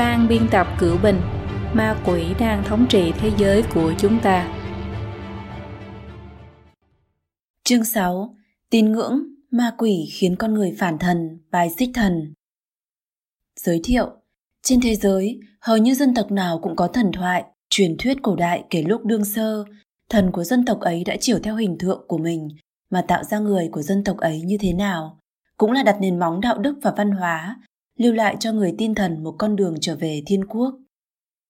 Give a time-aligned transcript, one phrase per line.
[0.00, 1.20] Phan biên tập Cửu Bình
[1.72, 4.54] Ma quỷ đang thống trị thế giới của chúng ta.
[7.64, 8.36] Chương 6
[8.70, 12.34] Tín ngưỡng, ma quỷ khiến con người phản thần, bài xích thần.
[13.56, 14.10] Giới thiệu
[14.62, 18.36] Trên thế giới, hầu như dân tộc nào cũng có thần thoại, truyền thuyết cổ
[18.36, 19.64] đại kể lúc đương sơ,
[20.08, 22.48] thần của dân tộc ấy đã chiều theo hình tượng của mình
[22.90, 25.18] mà tạo ra người của dân tộc ấy như thế nào,
[25.56, 27.56] cũng là đặt nền móng đạo đức và văn hóa,
[28.00, 30.74] lưu lại cho người tin thần một con đường trở về thiên quốc.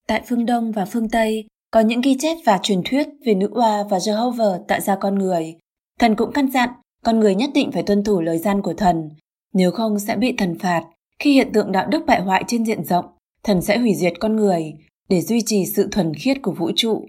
[0.06, 3.48] Tại phương Đông và phương Tây có những ghi chép và truyền thuyết về nữ
[3.52, 5.56] oa và Jehovah tạo ra con người.
[5.98, 6.68] Thần cũng căn dặn
[7.04, 9.10] con người nhất định phải tuân thủ lời gian của thần,
[9.52, 10.84] nếu không sẽ bị thần phạt.
[11.18, 13.04] Khi hiện tượng đạo đức bại hoại trên diện rộng,
[13.42, 14.72] thần sẽ hủy diệt con người
[15.08, 17.04] để duy trì sự thuần khiết của vũ trụ.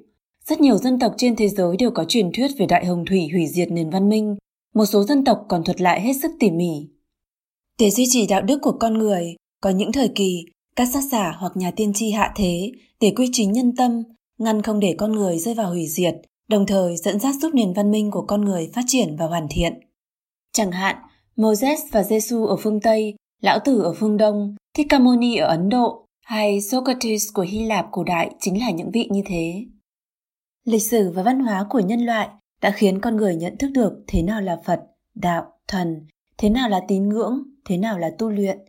[0.46, 3.28] Rất nhiều dân tộc trên thế giới đều có truyền thuyết về đại hồng thủy
[3.32, 4.36] hủy diệt nền văn minh.
[4.76, 6.88] Một số dân tộc còn thuật lại hết sức tỉ mỉ.
[7.80, 10.46] Để duy trì đạo đức của con người, có những thời kỳ,
[10.76, 14.04] các sát giả hoặc nhà tiên tri hạ thế để quy chính nhân tâm,
[14.38, 16.16] ngăn không để con người rơi vào hủy diệt,
[16.48, 19.48] đồng thời dẫn dắt giúp nền văn minh của con người phát triển và hoàn
[19.50, 19.74] thiện.
[20.54, 20.96] Chẳng hạn,
[21.36, 25.36] Moses và Giêsu ở phương Tây, Lão Tử ở phương Đông, Thích Ca Mâu Ni
[25.36, 29.22] ở Ấn Độ hay Socrates của Hy Lạp cổ đại chính là những vị như
[29.26, 29.66] thế.
[30.66, 32.30] Lịch sử và văn hóa của nhân loại
[32.62, 34.82] đã khiến con người nhận thức được thế nào là Phật,
[35.16, 38.60] đạo, thần, thế nào là tín ngưỡng, thế nào là tu luyện.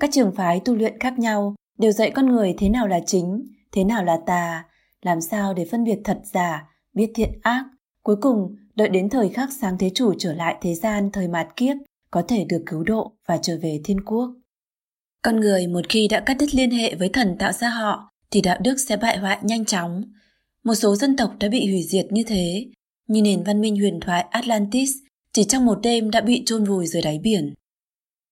[0.00, 3.44] Các trường phái tu luyện khác nhau đều dạy con người thế nào là chính,
[3.72, 4.64] thế nào là tà,
[5.02, 7.64] làm sao để phân biệt thật giả, biết thiện ác.
[8.02, 11.48] Cuối cùng, đợi đến thời khắc sáng thế chủ trở lại thế gian thời mạt
[11.56, 11.76] kiếp,
[12.10, 14.34] có thể được cứu độ và trở về thiên quốc.
[15.22, 18.40] Con người một khi đã cắt đứt liên hệ với thần tạo ra họ, thì
[18.40, 20.02] đạo đức sẽ bại hoại nhanh chóng.
[20.64, 22.66] Một số dân tộc đã bị hủy diệt như thế,
[23.08, 24.90] như nền văn minh huyền thoại Atlantis
[25.32, 27.54] chỉ trong một đêm đã bị chôn vùi dưới đáy biển.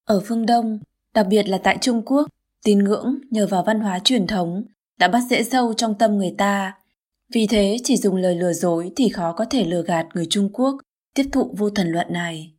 [0.05, 0.79] Ở phương Đông,
[1.19, 2.29] đặc biệt là tại Trung Quốc,
[2.65, 4.65] tín ngưỡng nhờ vào văn hóa truyền thống
[4.99, 6.73] đã bắt dễ sâu trong tâm người ta.
[7.35, 10.51] Vì thế, chỉ dùng lời lừa dối thì khó có thể lừa gạt người Trung
[10.53, 10.77] Quốc
[11.15, 12.53] tiếp thụ vô thần luận này.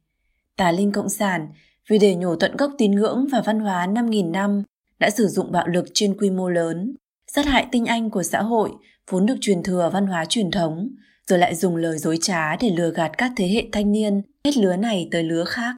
[0.57, 1.47] Tà linh Cộng sản
[1.89, 4.63] vì để nhổ tận gốc tín ngưỡng và văn hóa 5.000 năm
[4.99, 6.95] đã sử dụng bạo lực trên quy mô lớn,
[7.27, 8.71] sát hại tinh anh của xã hội
[9.09, 10.89] vốn được truyền thừa văn hóa truyền thống,
[11.27, 14.57] rồi lại dùng lời dối trá để lừa gạt các thế hệ thanh niên hết
[14.57, 15.75] lứa này tới lứa khác.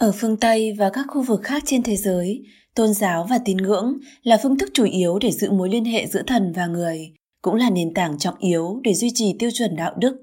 [0.00, 2.42] Ở phương Tây và các khu vực khác trên thế giới,
[2.74, 6.06] tôn giáo và tín ngưỡng là phương thức chủ yếu để giữ mối liên hệ
[6.06, 7.12] giữa thần và người,
[7.42, 10.22] cũng là nền tảng trọng yếu để duy trì tiêu chuẩn đạo đức.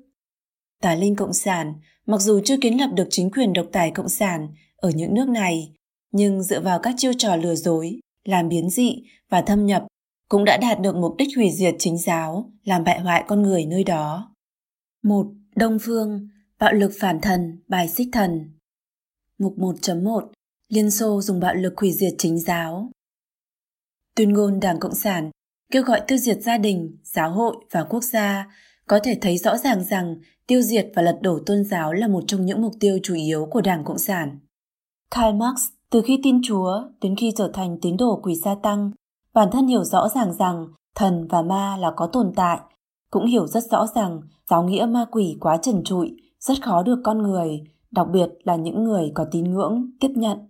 [0.82, 1.74] Tà linh cộng sản,
[2.06, 5.30] mặc dù chưa kiến lập được chính quyền độc tài cộng sản ở những nước
[5.30, 5.72] này,
[6.12, 9.84] nhưng dựa vào các chiêu trò lừa dối, làm biến dị và thâm nhập
[10.30, 13.66] cũng đã đạt được mục đích hủy diệt chính giáo, làm bại hoại con người
[13.66, 14.36] nơi đó.
[15.04, 16.28] Một Đông Phương,
[16.60, 18.57] bạo lực phản thần, bài xích thần.
[19.40, 20.22] Mục 1.1
[20.70, 22.90] Liên Xô dùng bạo lực hủy diệt chính giáo.
[24.16, 25.32] Tuyên ngôn Đảng Cộng sản
[25.72, 28.48] kêu gọi tiêu diệt gia đình, giáo hội và quốc gia
[28.88, 30.16] có thể thấy rõ ràng rằng
[30.48, 33.48] tiêu diệt và lật đổ tôn giáo là một trong những mục tiêu chủ yếu
[33.52, 34.40] của Đảng Cộng sản.
[35.12, 38.92] Karl Marx từ khi tin Chúa đến khi trở thành tín đồ quỷ gia tăng,
[39.34, 42.60] bản thân hiểu rõ ràng rằng thần và ma là có tồn tại,
[43.12, 47.00] cũng hiểu rất rõ rằng giáo nghĩa ma quỷ quá trần trụi, rất khó được
[47.04, 47.62] con người,
[47.92, 50.50] đặc biệt là những người có tín ngưỡng tiếp nhận.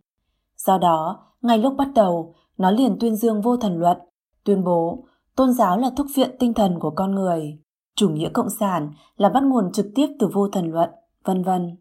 [0.58, 3.98] Do đó, ngay lúc bắt đầu, nó liền tuyên dương vô thần luận,
[4.44, 5.04] tuyên bố
[5.36, 7.60] tôn giáo là thúc viện tinh thần của con người,
[7.96, 10.90] chủ nghĩa cộng sản là bắt nguồn trực tiếp từ vô thần luận,
[11.26, 11.78] vân vân.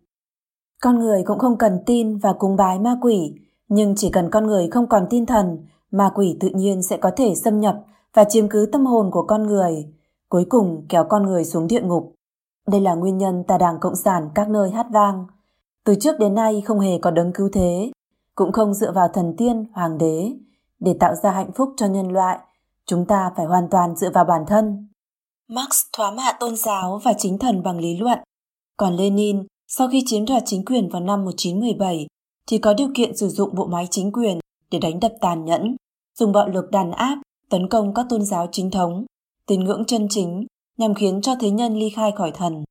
[0.82, 3.34] Con người cũng không cần tin và cúng bái ma quỷ,
[3.68, 5.58] nhưng chỉ cần con người không còn tin thần,
[5.90, 7.76] ma quỷ tự nhiên sẽ có thể xâm nhập
[8.14, 9.92] và chiếm cứ tâm hồn của con người,
[10.28, 12.14] cuối cùng kéo con người xuống địa ngục.
[12.66, 15.26] Đây là nguyên nhân tà đảng Cộng sản các nơi hát vang.
[15.86, 17.90] Từ trước đến nay không hề có đấng cứu thế,
[18.34, 20.32] cũng không dựa vào thần tiên, hoàng đế.
[20.80, 22.38] Để tạo ra hạnh phúc cho nhân loại,
[22.86, 24.88] chúng ta phải hoàn toàn dựa vào bản thân.
[25.48, 28.18] Marx thoá mạ tôn giáo và chính thần bằng lý luận.
[28.76, 32.06] Còn Lenin, sau khi chiếm đoạt chính quyền vào năm 1917,
[32.48, 34.38] thì có điều kiện sử dụng bộ máy chính quyền
[34.70, 35.76] để đánh đập tàn nhẫn,
[36.18, 37.18] dùng bạo lực đàn áp,
[37.50, 39.04] tấn công các tôn giáo chính thống,
[39.46, 40.46] tín ngưỡng chân chính
[40.78, 42.64] nhằm khiến cho thế nhân ly khai khỏi thần.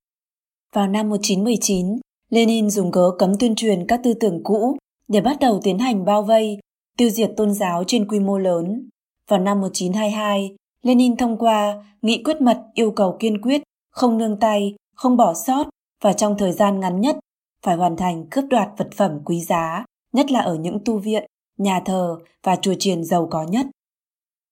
[0.74, 4.77] Vào năm 1919, Lenin dùng cớ cấm tuyên truyền các tư tưởng cũ
[5.07, 6.60] để bắt đầu tiến hành bao vây,
[6.98, 8.89] tiêu diệt tôn giáo trên quy mô lớn.
[9.27, 13.62] Vào năm 1922, Lenin thông qua nghị quyết mật yêu cầu kiên quyết,
[13.92, 15.69] không nương tay, không bỏ sót
[16.04, 17.18] và trong thời gian ngắn nhất
[17.66, 21.25] phải hoàn thành cướp đoạt vật phẩm quý giá, nhất là ở những tu viện,
[21.57, 23.66] nhà thờ và chùa chiền giàu có nhất.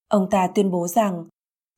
[0.10, 1.26] Ông ta tuyên bố rằng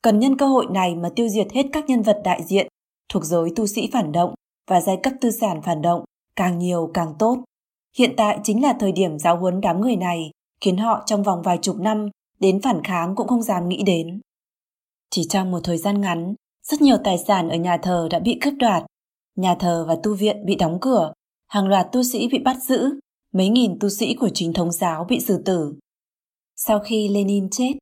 [0.01, 2.67] cần nhân cơ hội này mà tiêu diệt hết các nhân vật đại diện
[3.09, 4.33] thuộc giới tu sĩ phản động
[4.67, 6.03] và giai cấp tư sản phản động,
[6.35, 7.43] càng nhiều càng tốt.
[7.97, 10.31] Hiện tại chính là thời điểm giáo huấn đám người này,
[10.61, 12.09] khiến họ trong vòng vài chục năm
[12.39, 14.21] đến phản kháng cũng không dám nghĩ đến.
[15.09, 18.37] Chỉ trong một thời gian ngắn, rất nhiều tài sản ở nhà thờ đã bị
[18.41, 18.83] cướp đoạt.
[19.35, 21.13] Nhà thờ và tu viện bị đóng cửa,
[21.47, 22.99] hàng loạt tu sĩ bị bắt giữ,
[23.33, 25.73] mấy nghìn tu sĩ của chính thống giáo bị xử tử.
[26.55, 27.73] Sau khi Lenin chết,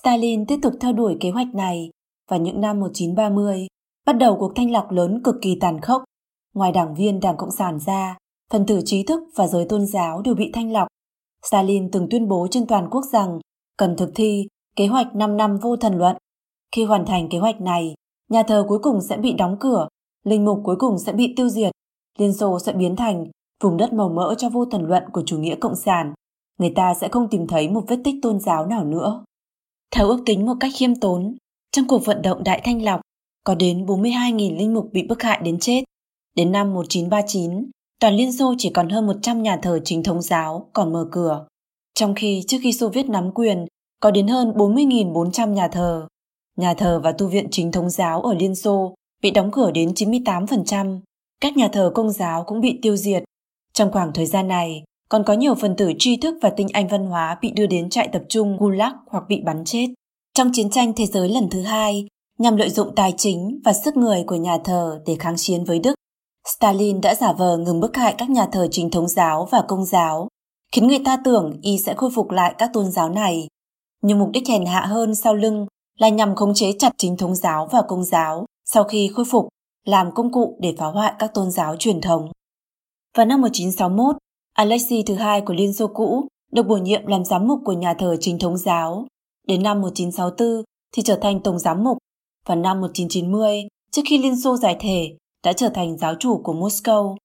[0.00, 1.90] Stalin tiếp tục theo đuổi kế hoạch này
[2.30, 3.66] và những năm 1930
[4.06, 6.04] bắt đầu cuộc thanh lọc lớn cực kỳ tàn khốc.
[6.54, 8.16] Ngoài đảng viên Đảng Cộng sản ra,
[8.52, 10.88] phần tử trí thức và giới tôn giáo đều bị thanh lọc.
[11.46, 13.38] Stalin từng tuyên bố trên toàn quốc rằng
[13.76, 16.16] cần thực thi kế hoạch 5 năm vô thần luận.
[16.76, 17.94] Khi hoàn thành kế hoạch này,
[18.30, 19.88] nhà thờ cuối cùng sẽ bị đóng cửa,
[20.24, 21.72] linh mục cuối cùng sẽ bị tiêu diệt,
[22.18, 23.26] Liên Xô sẽ biến thành
[23.62, 26.12] vùng đất màu mỡ cho vô thần luận của chủ nghĩa cộng sản.
[26.58, 29.24] Người ta sẽ không tìm thấy một vết tích tôn giáo nào nữa.
[29.90, 31.36] Theo ước tính một cách khiêm tốn,
[31.72, 33.00] trong cuộc vận động Đại Thanh Lọc,
[33.44, 35.84] có đến 42.000 linh mục bị bức hại đến chết.
[36.34, 37.70] Đến năm 1939,
[38.00, 41.46] toàn Liên Xô chỉ còn hơn 100 nhà thờ chính thống giáo còn mở cửa.
[41.94, 43.66] Trong khi trước khi Xô Viết nắm quyền,
[44.00, 46.06] có đến hơn 40.400 nhà thờ.
[46.56, 49.92] Nhà thờ và tu viện chính thống giáo ở Liên Xô bị đóng cửa đến
[49.92, 51.00] 98%.
[51.40, 53.24] Các nhà thờ công giáo cũng bị tiêu diệt.
[53.72, 56.88] Trong khoảng thời gian này, còn có nhiều phần tử tri thức và tinh anh
[56.88, 59.86] văn hóa bị đưa đến trại tập trung Gulag hoặc bị bắn chết.
[60.34, 62.06] Trong chiến tranh thế giới lần thứ hai,
[62.38, 65.78] nhằm lợi dụng tài chính và sức người của nhà thờ để kháng chiến với
[65.78, 65.94] Đức,
[66.48, 69.84] Stalin đã giả vờ ngừng bức hại các nhà thờ chính thống giáo và công
[69.84, 70.28] giáo,
[70.72, 73.48] khiến người ta tưởng y sẽ khôi phục lại các tôn giáo này.
[74.02, 75.66] Nhưng mục đích hèn hạ hơn sau lưng
[75.98, 79.48] là nhằm khống chế chặt chính thống giáo và công giáo sau khi khôi phục,
[79.84, 82.28] làm công cụ để phá hoại các tôn giáo truyền thống.
[83.16, 84.16] Vào năm 1961,
[84.52, 87.94] Alexei thứ hai của Liên Xô cũ được bổ nhiệm làm giám mục của nhà
[87.94, 89.06] thờ chính thống giáo.
[89.46, 91.98] Đến năm 1964 thì trở thành tổng giám mục.
[92.46, 93.62] Vào năm 1990,
[93.92, 97.16] trước khi Liên Xô giải thể, đã trở thành giáo chủ của Moscow.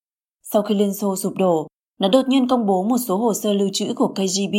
[0.42, 1.66] Sau khi Liên Xô sụp đổ,
[2.00, 4.54] nó đột nhiên công bố một số hồ sơ lưu trữ của KGB,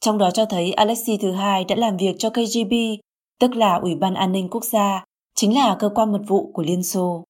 [0.00, 2.72] trong đó cho thấy Alexei thứ hai đã làm việc cho KGB,
[3.40, 5.04] tức là Ủy ban An ninh Quốc gia,
[5.34, 7.24] chính là cơ quan mật vụ của Liên Xô.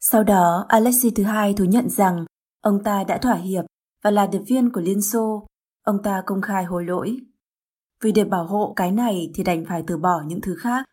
[0.00, 2.24] Sau đó, Alexei thứ hai thú nhận rằng
[2.62, 3.64] ông ta đã thỏa hiệp
[4.04, 5.46] và là điệp viên của Liên Xô,
[5.82, 7.16] ông ta công khai hối lỗi.
[8.02, 10.84] Vì để bảo hộ cái này thì đành phải từ bỏ những thứ khác.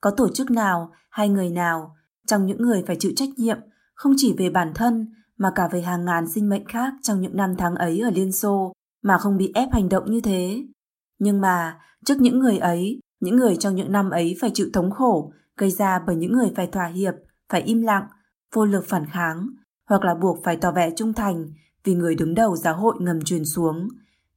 [0.00, 1.96] Có tổ chức nào hay người nào
[2.26, 3.58] trong những người phải chịu trách nhiệm
[4.02, 5.06] không chỉ về bản thân
[5.38, 8.32] mà cả về hàng ngàn sinh mệnh khác trong những năm tháng ấy ở Liên
[8.32, 8.72] Xô
[9.02, 10.64] mà không bị ép hành động như thế.
[11.18, 14.90] Nhưng mà trước những người ấy, những người trong những năm ấy phải chịu thống
[14.90, 17.14] khổ gây ra bởi những người phải thỏa hiệp,
[17.52, 18.06] phải im lặng,
[18.54, 19.46] vô lực phản kháng
[19.88, 21.46] hoặc là buộc phải tỏ vẻ trung thành
[21.84, 23.88] vì người đứng đầu giáo hội ngầm truyền xuống.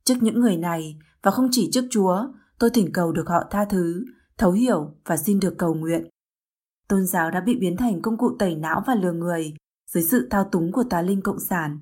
[0.03, 2.27] Trước những người này, và không chỉ trước Chúa,
[2.59, 4.06] tôi thỉnh cầu được họ tha thứ,
[4.38, 6.07] thấu hiểu và xin được cầu nguyện.
[6.88, 9.54] Tôn giáo đã bị biến thành công cụ tẩy não và lừa người
[9.92, 11.80] dưới sự thao túng của tà linh Cộng sản.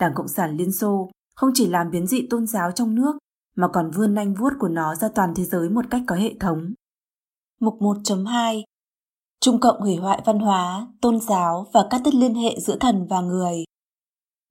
[0.00, 3.16] Đảng Cộng sản Liên Xô không chỉ làm biến dị tôn giáo trong nước
[3.56, 6.34] mà còn vươn nanh vuốt của nó ra toàn thế giới một cách có hệ
[6.40, 6.72] thống.
[7.60, 8.62] Mục 1.2
[9.40, 13.06] Trung Cộng hủy hoại văn hóa, tôn giáo và các đứt liên hệ giữa thần
[13.06, 13.64] và người.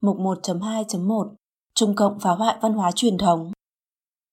[0.00, 1.34] Mục 1.2.1
[1.74, 3.52] Trung Cộng phá hoại văn hóa truyền thống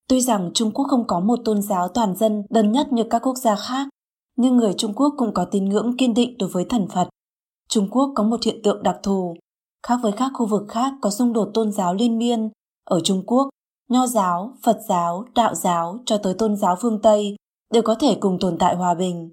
[0.10, 3.20] Tuy rằng Trung Quốc không có một tôn giáo toàn dân đơn nhất như các
[3.20, 3.88] quốc gia khác,
[4.36, 7.10] nhưng người Trung Quốc cũng có tín ngưỡng kiên định đối với thần Phật.
[7.70, 9.36] Trung Quốc có một hiện tượng đặc thù,
[9.88, 12.50] khác với các khu vực khác có xung đột tôn giáo liên miên.
[12.84, 13.50] Ở Trung Quốc,
[13.90, 17.36] Nho giáo, Phật giáo, Đạo giáo cho tới tôn giáo phương Tây
[17.74, 19.32] đều có thể cùng tồn tại hòa bình.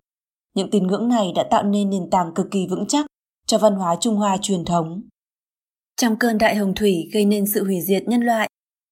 [0.54, 3.07] Những tín ngưỡng này đã tạo nên nền tảng cực kỳ vững chắc
[3.47, 5.02] cho văn hóa Trung Hoa truyền thống.
[5.97, 8.49] Trong cơn đại hồng thủy gây nên sự hủy diệt nhân loại,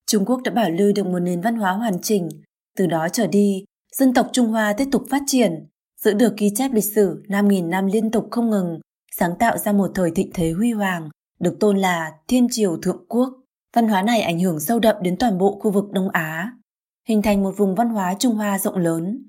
[0.07, 2.29] Trung Quốc đã bảo lưu được một nền văn hóa hoàn chỉnh.
[2.77, 3.65] Từ đó trở đi,
[3.97, 5.67] dân tộc Trung Hoa tiếp tục phát triển,
[6.05, 8.81] giữ được ghi chép lịch sử 5.000 năm liên tục không ngừng,
[9.17, 11.09] sáng tạo ra một thời thịnh thế huy hoàng,
[11.41, 13.29] được tôn là Thiên Triều Thượng Quốc.
[13.75, 16.53] Văn hóa này ảnh hưởng sâu đậm đến toàn bộ khu vực Đông Á,
[17.09, 19.27] hình thành một vùng văn hóa Trung Hoa rộng lớn,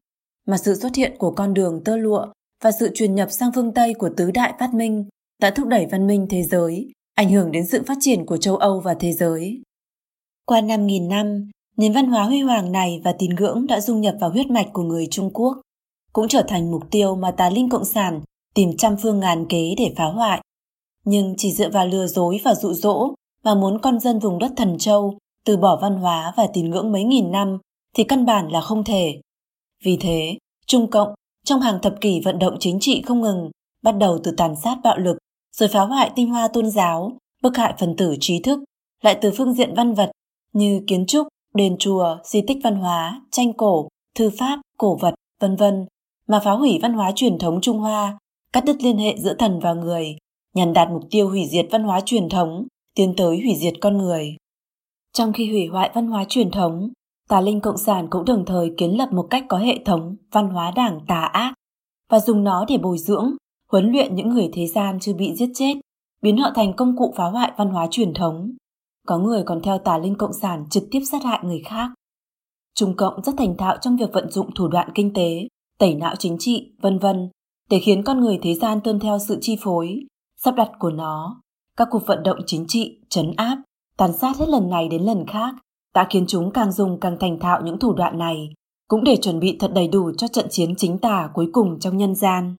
[0.48, 2.26] mà sự xuất hiện của con đường tơ lụa
[2.64, 5.06] và sự truyền nhập sang phương Tây của tứ đại phát minh
[5.42, 8.58] đã thúc đẩy văn minh thế giới, ảnh hưởng đến sự phát triển của châu
[8.58, 9.62] Âu và thế giới.
[10.46, 14.16] Qua 5.000 năm, nền văn hóa huy hoàng này và tín ngưỡng đã dung nhập
[14.20, 15.62] vào huyết mạch của người Trung Quốc,
[16.14, 18.22] cũng trở thành mục tiêu mà tà linh cộng sản
[18.56, 20.42] tìm trăm phương ngàn kế để phá hoại.
[21.06, 23.14] Nhưng chỉ dựa vào lừa dối và dụ dỗ
[23.44, 26.92] mà muốn con dân vùng đất Thần Châu từ bỏ văn hóa và tín ngưỡng
[26.92, 27.58] mấy nghìn năm
[27.96, 29.22] thì căn bản là không thể.
[29.84, 30.38] Vì thế,
[30.68, 31.14] Trung Cộng
[31.46, 33.52] trong hàng thập kỷ vận động chính trị không ngừng,
[33.84, 35.18] bắt đầu từ tàn sát bạo lực,
[35.58, 37.12] rồi phá hoại tinh hoa tôn giáo,
[37.44, 38.60] bức hại phần tử trí thức,
[39.04, 40.12] lại từ phương diện văn vật
[40.54, 45.14] như kiến trúc, đền chùa, di tích văn hóa, tranh cổ, thư pháp, cổ vật,
[45.40, 45.86] vân vân,
[46.30, 48.18] mà phá hủy văn hóa truyền thống Trung Hoa,
[48.54, 50.16] cắt đứt liên hệ giữa thần và người,
[50.56, 53.98] nhằm đạt mục tiêu hủy diệt văn hóa truyền thống, tiến tới hủy diệt con
[53.98, 54.36] người.
[55.14, 56.90] Trong khi hủy hoại văn hóa truyền thống,
[57.30, 60.50] Tà Linh Cộng sản cũng đồng thời kiến lập một cách có hệ thống văn
[60.50, 61.54] hóa đảng tà ác
[62.10, 63.36] và dùng nó để bồi dưỡng,
[63.72, 65.74] huấn luyện những người thế gian chưa bị giết chết,
[66.22, 68.52] biến họ thành công cụ phá hoại văn hóa truyền thống.
[69.08, 71.90] Có người còn theo tà linh cộng sản trực tiếp sát hại người khác.
[72.76, 75.48] Trung Cộng rất thành thạo trong việc vận dụng thủ đoạn kinh tế,
[75.80, 77.30] tẩy não chính trị, vân vân
[77.70, 80.00] để khiến con người thế gian tuân theo sự chi phối,
[80.38, 81.42] sắp đặt của nó.
[81.78, 83.58] Các cuộc vận động chính trị, chấn áp,
[83.98, 85.56] tàn sát hết lần này đến lần khác
[85.94, 88.50] đã khiến chúng càng dùng càng thành thạo những thủ đoạn này,
[88.88, 91.98] cũng để chuẩn bị thật đầy đủ cho trận chiến chính tả cuối cùng trong
[91.98, 92.56] nhân gian.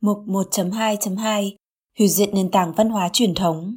[0.00, 1.50] Mục 1.2.2
[1.98, 3.76] Hủy diệt nền tảng văn hóa truyền thống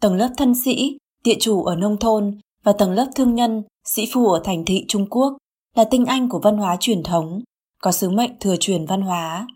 [0.00, 4.08] Tầng lớp thân sĩ, địa chủ ở nông thôn và tầng lớp thương nhân, sĩ
[4.12, 5.36] phu ở thành thị Trung Quốc
[5.74, 7.42] là tinh anh của văn hóa truyền thống,
[7.82, 9.46] có sứ mệnh thừa truyền văn hóa.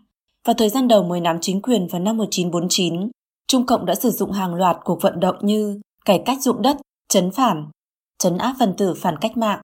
[0.45, 3.09] Vào thời gian đầu mới nắm chính quyền vào năm 1949,
[3.47, 6.77] Trung Cộng đã sử dụng hàng loạt cuộc vận động như cải cách dụng đất,
[7.09, 7.69] chấn phản,
[8.19, 9.61] chấn áp phần tử phản cách mạng,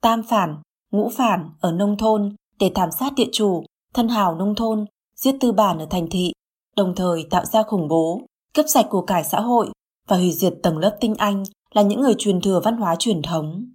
[0.00, 0.56] tam phản,
[0.90, 5.34] ngũ phản ở nông thôn để thảm sát địa chủ, thân hào nông thôn, giết
[5.40, 6.32] tư bản ở thành thị,
[6.76, 8.22] đồng thời tạo ra khủng bố,
[8.54, 9.70] cướp sạch của cải xã hội
[10.08, 11.42] và hủy diệt tầng lớp tinh anh
[11.72, 13.66] là những người truyền thừa văn hóa truyền thống.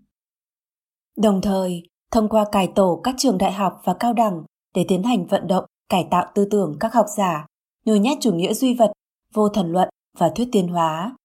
[1.17, 4.44] Đồng thời, thông qua cải tổ các trường đại học và cao đẳng
[4.75, 7.46] để tiến hành vận động cải tạo tư tưởng các học giả,
[7.86, 8.92] nhồi nhét chủ nghĩa duy vật,
[9.34, 11.16] vô thần luận và thuyết tiến hóa.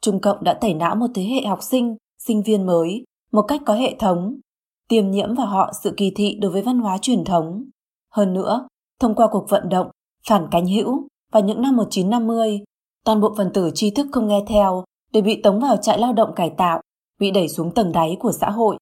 [0.00, 3.60] Trung Cộng đã tẩy não một thế hệ học sinh, sinh viên mới một cách
[3.66, 4.40] có hệ thống,
[4.88, 7.64] tiềm nhiễm vào họ sự kỳ thị đối với văn hóa truyền thống.
[8.10, 8.68] Hơn nữa,
[9.00, 9.90] thông qua cuộc vận động
[10.28, 12.60] phản cánh hữu vào những năm 1950,
[13.04, 16.12] toàn bộ phần tử tri thức không nghe theo đều bị tống vào trại lao
[16.12, 16.80] động cải tạo,
[17.20, 18.76] bị đẩy xuống tầng đáy của xã hội,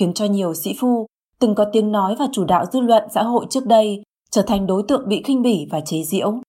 [0.00, 1.06] khiến cho nhiều sĩ phu
[1.40, 4.66] từng có tiếng nói và chủ đạo dư luận xã hội trước đây trở thành
[4.66, 6.40] đối tượng bị khinh bỉ và chế giễu.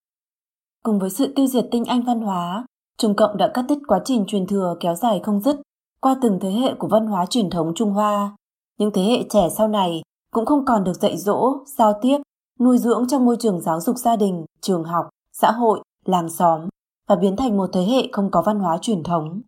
[0.83, 2.65] Cùng với sự tiêu diệt tinh anh văn hóa,
[2.97, 5.55] Trung Cộng đã cắt đứt quá trình truyền thừa kéo dài không dứt
[6.01, 8.35] qua từng thế hệ của văn hóa truyền thống Trung Hoa.
[8.77, 10.01] Những thế hệ trẻ sau này
[10.31, 12.17] cũng không còn được dạy dỗ, giao tiếp,
[12.59, 16.61] nuôi dưỡng trong môi trường giáo dục gia đình, trường học, xã hội, làng xóm
[17.07, 19.41] và biến thành một thế hệ không có văn hóa truyền thống.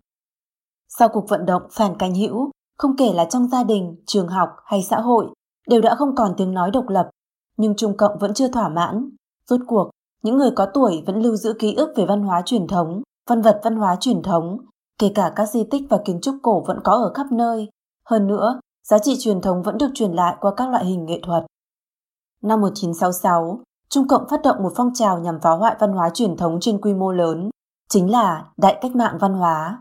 [0.98, 4.50] Sau cuộc vận động phản canh hữu, không kể là trong gia đình, trường học
[4.66, 5.28] hay xã hội,
[5.68, 7.10] đều đã không còn tiếng nói độc lập,
[7.58, 9.10] nhưng Trung Cộng vẫn chưa thỏa mãn.
[9.50, 9.90] Rốt cuộc,
[10.24, 13.42] những người có tuổi vẫn lưu giữ ký ức về văn hóa truyền thống, văn
[13.42, 14.58] vật văn hóa truyền thống,
[15.00, 17.70] kể cả các di tích và kiến trúc cổ vẫn có ở khắp nơi.
[18.06, 21.20] Hơn nữa, giá trị truyền thống vẫn được truyền lại qua các loại hình nghệ
[21.24, 21.46] thuật.
[22.44, 23.60] Năm 1966,
[23.90, 26.82] Trung Cộng phát động một phong trào nhằm phá hoại văn hóa truyền thống trên
[26.82, 27.50] quy mô lớn,
[27.90, 29.80] chính là Đại cách mạng văn hóa.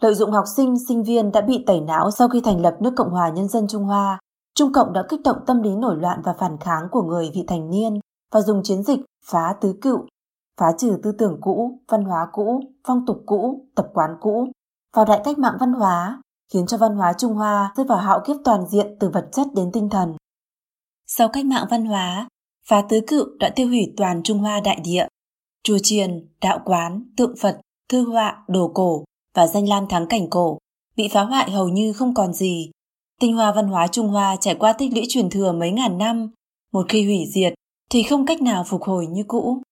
[0.00, 2.92] Lợi dụng học sinh, sinh viên đã bị tẩy não sau khi thành lập nước
[2.96, 4.18] Cộng hòa Nhân dân Trung Hoa,
[4.54, 7.44] Trung Cộng đã kích động tâm lý nổi loạn và phản kháng của người vị
[7.48, 8.00] thành niên
[8.32, 9.98] và dùng chiến dịch phá tứ cựu,
[10.60, 14.48] phá trừ tư tưởng cũ, văn hóa cũ, phong tục cũ, tập quán cũ,
[14.96, 18.20] vào đại cách mạng văn hóa, khiến cho văn hóa Trung Hoa rơi vào hạo
[18.26, 20.16] kiếp toàn diện từ vật chất đến tinh thần.
[21.06, 22.28] Sau cách mạng văn hóa,
[22.68, 25.06] phá tứ cựu đã tiêu hủy toàn Trung Hoa đại địa.
[25.62, 29.04] Chùa chiền, đạo quán, tượng Phật, thư họa, đồ cổ
[29.34, 30.58] và danh lam thắng cảnh cổ
[30.96, 32.70] bị phá hoại hầu như không còn gì.
[33.20, 36.30] Tinh hoa văn hóa Trung Hoa trải qua tích lũy truyền thừa mấy ngàn năm,
[36.72, 37.54] một khi hủy diệt
[37.90, 39.62] thì không cách nào phục hồi như cũ.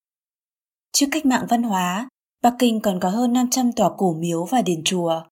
[0.93, 2.09] Trước cách mạng văn hóa,
[2.43, 5.23] Bắc Kinh còn có hơn 500 tòa cổ miếu và đền chùa.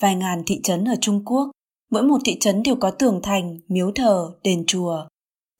[0.00, 1.50] Vài ngàn thị trấn ở Trung Quốc,
[1.90, 5.06] mỗi một thị trấn đều có tường thành, miếu thờ, đền chùa.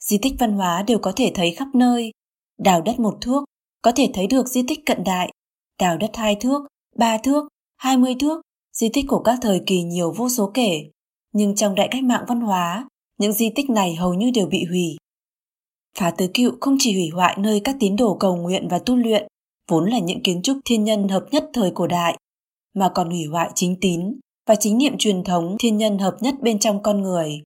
[0.00, 2.10] Di tích văn hóa đều có thể thấy khắp nơi.
[2.58, 3.44] Đào đất một thước,
[3.82, 5.32] có thể thấy được di tích cận đại.
[5.80, 6.62] Đào đất hai thước,
[6.96, 8.40] ba thước, hai mươi thước,
[8.72, 10.90] di tích của các thời kỳ nhiều vô số kể.
[11.32, 12.88] Nhưng trong đại cách mạng văn hóa,
[13.18, 14.96] những di tích này hầu như đều bị hủy.
[15.98, 18.96] Phá tứ cựu không chỉ hủy hoại nơi các tín đồ cầu nguyện và tu
[18.96, 19.26] luyện,
[19.68, 22.16] vốn là những kiến trúc thiên nhân hợp nhất thời cổ đại,
[22.74, 24.00] mà còn hủy hoại chính tín
[24.46, 27.42] và chính niệm truyền thống thiên nhân hợp nhất bên trong con người.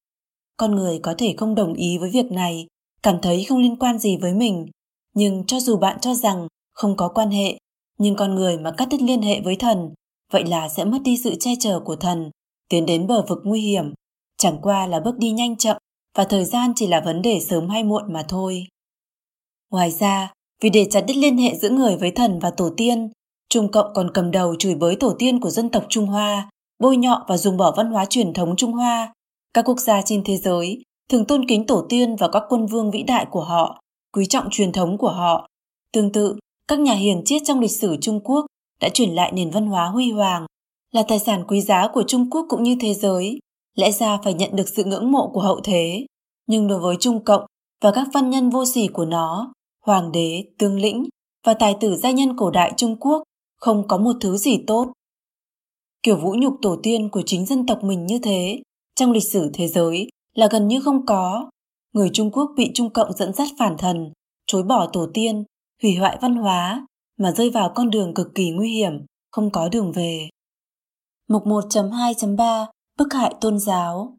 [0.56, 2.66] Con người có thể không đồng ý với việc này,
[3.02, 4.66] cảm thấy không liên quan gì với mình,
[5.14, 7.58] nhưng cho dù bạn cho rằng không có quan hệ,
[7.98, 9.90] nhưng con người mà cắt đứt liên hệ với thần,
[10.32, 12.30] vậy là sẽ mất đi sự che chở của thần,
[12.68, 13.92] tiến đến bờ vực nguy hiểm,
[14.38, 15.76] chẳng qua là bước đi nhanh chậm
[16.16, 18.66] và thời gian chỉ là vấn đề sớm hay muộn mà thôi.
[19.70, 20.32] Ngoài ra,
[20.62, 23.10] vì để chặt đứt liên hệ giữa người với thần và tổ tiên,
[23.48, 26.96] Trung Cộng còn cầm đầu chửi bới tổ tiên của dân tộc Trung Hoa, bôi
[26.96, 29.12] nhọ và dùng bỏ văn hóa truyền thống Trung Hoa.
[29.54, 32.90] Các quốc gia trên thế giới thường tôn kính tổ tiên và các quân vương
[32.90, 33.80] vĩ đại của họ,
[34.12, 35.46] quý trọng truyền thống của họ.
[35.92, 36.36] Tương tự,
[36.68, 38.46] các nhà hiền triết trong lịch sử Trung Quốc
[38.80, 40.46] đã truyền lại nền văn hóa huy hoàng,
[40.92, 43.38] là tài sản quý giá của Trung Quốc cũng như thế giới,
[43.74, 46.06] lẽ ra phải nhận được sự ngưỡng mộ của hậu thế.
[46.46, 47.46] Nhưng đối với Trung Cộng
[47.82, 49.52] và các văn nhân vô sỉ của nó,
[49.86, 51.08] hoàng đế, tướng lĩnh
[51.46, 53.22] và tài tử gia nhân cổ đại Trung Quốc
[53.60, 54.92] không có một thứ gì tốt.
[56.02, 58.62] Kiểu vũ nhục tổ tiên của chính dân tộc mình như thế,
[58.94, 61.50] trong lịch sử thế giới là gần như không có.
[61.92, 64.12] Người Trung Quốc bị Trung Cộng dẫn dắt phản thần,
[64.46, 65.44] chối bỏ tổ tiên,
[65.82, 66.86] hủy hoại văn hóa,
[67.18, 68.92] mà rơi vào con đường cực kỳ nguy hiểm,
[69.30, 70.28] không có đường về.
[71.28, 72.66] Mục 1.2.3
[72.98, 74.16] Bức hại tôn giáo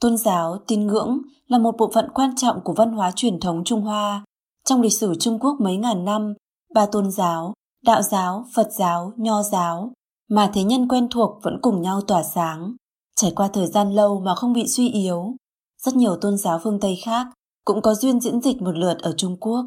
[0.00, 3.64] Tôn giáo, tín ngưỡng là một bộ phận quan trọng của văn hóa truyền thống
[3.64, 4.24] Trung Hoa.
[4.64, 6.34] Trong lịch sử Trung Quốc mấy ngàn năm,
[6.74, 7.54] ba tôn giáo,
[7.84, 9.92] đạo giáo, Phật giáo, Nho giáo,
[10.28, 12.74] mà thế nhân quen thuộc vẫn cùng nhau tỏa sáng.
[13.16, 15.34] Trải qua thời gian lâu mà không bị suy yếu,
[15.82, 17.26] rất nhiều tôn giáo phương Tây khác
[17.64, 19.66] cũng có duyên diễn dịch một lượt ở Trung Quốc.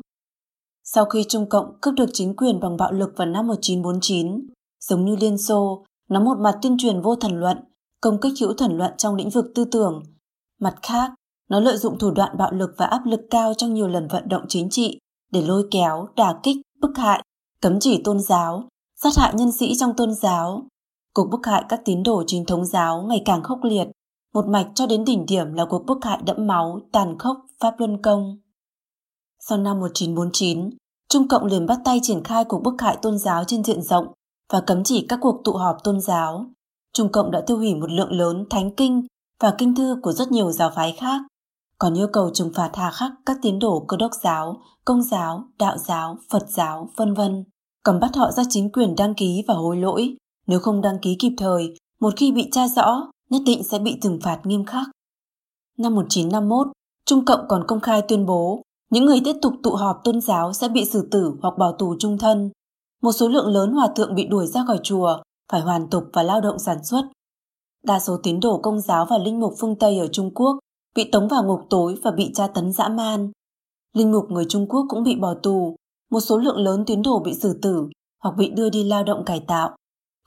[0.83, 4.47] Sau khi Trung Cộng cướp được chính quyền bằng bạo lực vào năm 1949,
[4.79, 7.57] giống như Liên Xô, nó một mặt tuyên truyền vô thần luận,
[8.01, 10.03] công kích hữu thần luận trong lĩnh vực tư tưởng.
[10.59, 11.11] Mặt khác,
[11.49, 14.29] nó lợi dụng thủ đoạn bạo lực và áp lực cao trong nhiều lần vận
[14.29, 14.99] động chính trị
[15.31, 17.23] để lôi kéo, đả kích, bức hại,
[17.61, 18.63] cấm chỉ tôn giáo,
[18.95, 20.67] sát hại nhân sĩ trong tôn giáo.
[21.13, 23.87] Cuộc bức hại các tín đồ chính thống giáo ngày càng khốc liệt,
[24.33, 27.79] một mạch cho đến đỉnh điểm là cuộc bức hại đẫm máu, tàn khốc, Pháp
[27.79, 28.37] Luân Công.
[29.49, 30.69] Sau năm 1949,
[31.09, 34.07] Trung Cộng liền bắt tay triển khai cuộc bức hại tôn giáo trên diện rộng
[34.51, 36.45] và cấm chỉ các cuộc tụ họp tôn giáo.
[36.93, 39.07] Trung Cộng đã tiêu hủy một lượng lớn thánh kinh
[39.39, 41.21] và kinh thư của rất nhiều giáo phái khác,
[41.79, 45.43] còn yêu cầu trừng phạt hà khắc các tín đồ cơ đốc giáo, công giáo,
[45.59, 47.43] đạo giáo, Phật giáo, vân vân,
[47.83, 50.15] cầm bắt họ ra chính quyền đăng ký và hối lỗi.
[50.47, 53.97] Nếu không đăng ký kịp thời, một khi bị tra rõ, nhất định sẽ bị
[54.01, 54.87] trừng phạt nghiêm khắc.
[55.77, 56.67] Năm 1951,
[57.05, 60.53] Trung Cộng còn công khai tuyên bố những người tiếp tục tụ họp tôn giáo
[60.53, 62.49] sẽ bị xử tử hoặc bỏ tù trung thân.
[63.01, 65.17] Một số lượng lớn hòa thượng bị đuổi ra khỏi chùa,
[65.51, 67.01] phải hoàn tục và lao động sản xuất.
[67.83, 70.59] Đa số tín đồ công giáo và linh mục phương Tây ở Trung Quốc
[70.95, 73.31] bị tống vào ngục tối và bị tra tấn dã man.
[73.93, 75.75] Linh mục người Trung Quốc cũng bị bỏ tù,
[76.11, 77.87] một số lượng lớn tín đồ bị xử tử
[78.23, 79.75] hoặc bị đưa đi lao động cải tạo.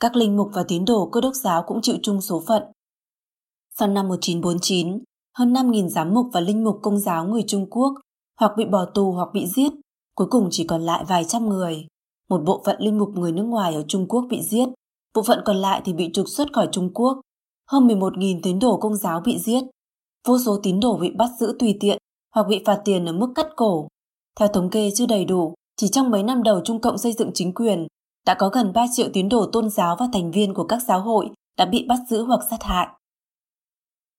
[0.00, 2.62] Các linh mục và tín đồ cơ đốc giáo cũng chịu chung số phận.
[3.78, 4.98] Sau năm 1949,
[5.38, 7.94] hơn 5.000 giám mục và linh mục công giáo người Trung Quốc
[8.40, 9.72] hoặc bị bỏ tù hoặc bị giết,
[10.14, 11.86] cuối cùng chỉ còn lại vài trăm người.
[12.30, 14.68] Một bộ phận linh mục người nước ngoài ở Trung Quốc bị giết,
[15.14, 17.20] bộ phận còn lại thì bị trục xuất khỏi Trung Quốc.
[17.70, 19.62] Hơn 11.000 tín đồ công giáo bị giết.
[20.28, 21.98] Vô số tín đồ bị bắt giữ tùy tiện
[22.34, 23.88] hoặc bị phạt tiền ở mức cắt cổ.
[24.38, 27.30] Theo thống kê chưa đầy đủ, chỉ trong mấy năm đầu Trung Cộng xây dựng
[27.34, 27.86] chính quyền,
[28.26, 31.00] đã có gần 3 triệu tín đồ tôn giáo và thành viên của các giáo
[31.00, 32.88] hội đã bị bắt giữ hoặc sát hại.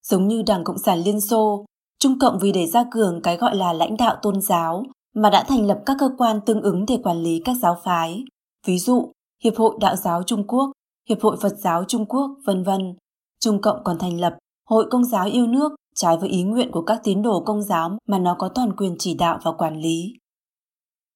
[0.03, 1.65] Giống như Đảng Cộng sản Liên Xô,
[1.99, 4.83] Trung Cộng vì để ra cường cái gọi là lãnh đạo tôn giáo
[5.15, 8.23] mà đã thành lập các cơ quan tương ứng để quản lý các giáo phái,
[8.65, 9.11] ví dụ
[9.43, 10.71] Hiệp hội Đạo giáo Trung Quốc,
[11.09, 12.95] Hiệp hội Phật giáo Trung Quốc, vân vân.
[13.39, 14.37] Trung Cộng còn thành lập
[14.69, 17.97] Hội Công giáo yêu nước trái với ý nguyện của các tín đồ công giáo
[18.07, 20.13] mà nó có toàn quyền chỉ đạo và quản lý.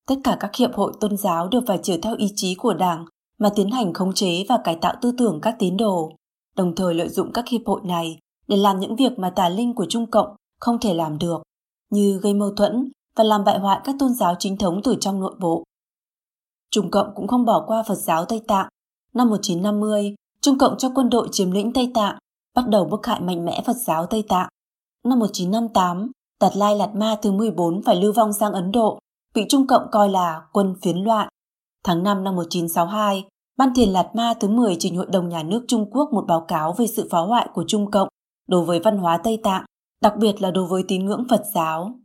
[0.08, 3.06] Tất cả các hiệp hội tôn giáo đều phải chiều theo ý chí của Đảng
[3.40, 6.12] mà tiến hành khống chế và cải tạo tư tưởng các tín đồ,
[6.56, 8.18] đồng thời lợi dụng các hiệp hội này
[8.48, 11.42] để làm những việc mà tà linh của Trung Cộng không thể làm được,
[11.90, 15.20] như gây mâu thuẫn và làm bại hoại các tôn giáo chính thống từ trong
[15.20, 15.64] nội bộ.
[16.72, 18.68] Trung Cộng cũng không bỏ qua Phật giáo Tây Tạng.
[19.14, 22.18] Năm 1950, Trung Cộng cho quân đội chiếm lĩnh Tây Tạng,
[22.56, 24.50] bắt đầu bức hại mạnh mẽ Phật giáo Tây Tạng.
[25.04, 29.00] Năm 1958, Đạt Lai Lạt Ma thứ 14 phải lưu vong sang Ấn Độ,
[29.36, 31.28] bị Trung Cộng coi là quân phiến loạn.
[31.84, 35.66] Tháng 5 năm 1962, Ban Thiền Lạt Ma thứ 10 trình Hội đồng Nhà nước
[35.68, 38.08] Trung Quốc một báo cáo về sự phá hoại của Trung Cộng
[38.48, 39.66] đối với văn hóa Tây Tạng,
[40.02, 42.00] đặc biệt là đối với tín ngưỡng Phật giáo.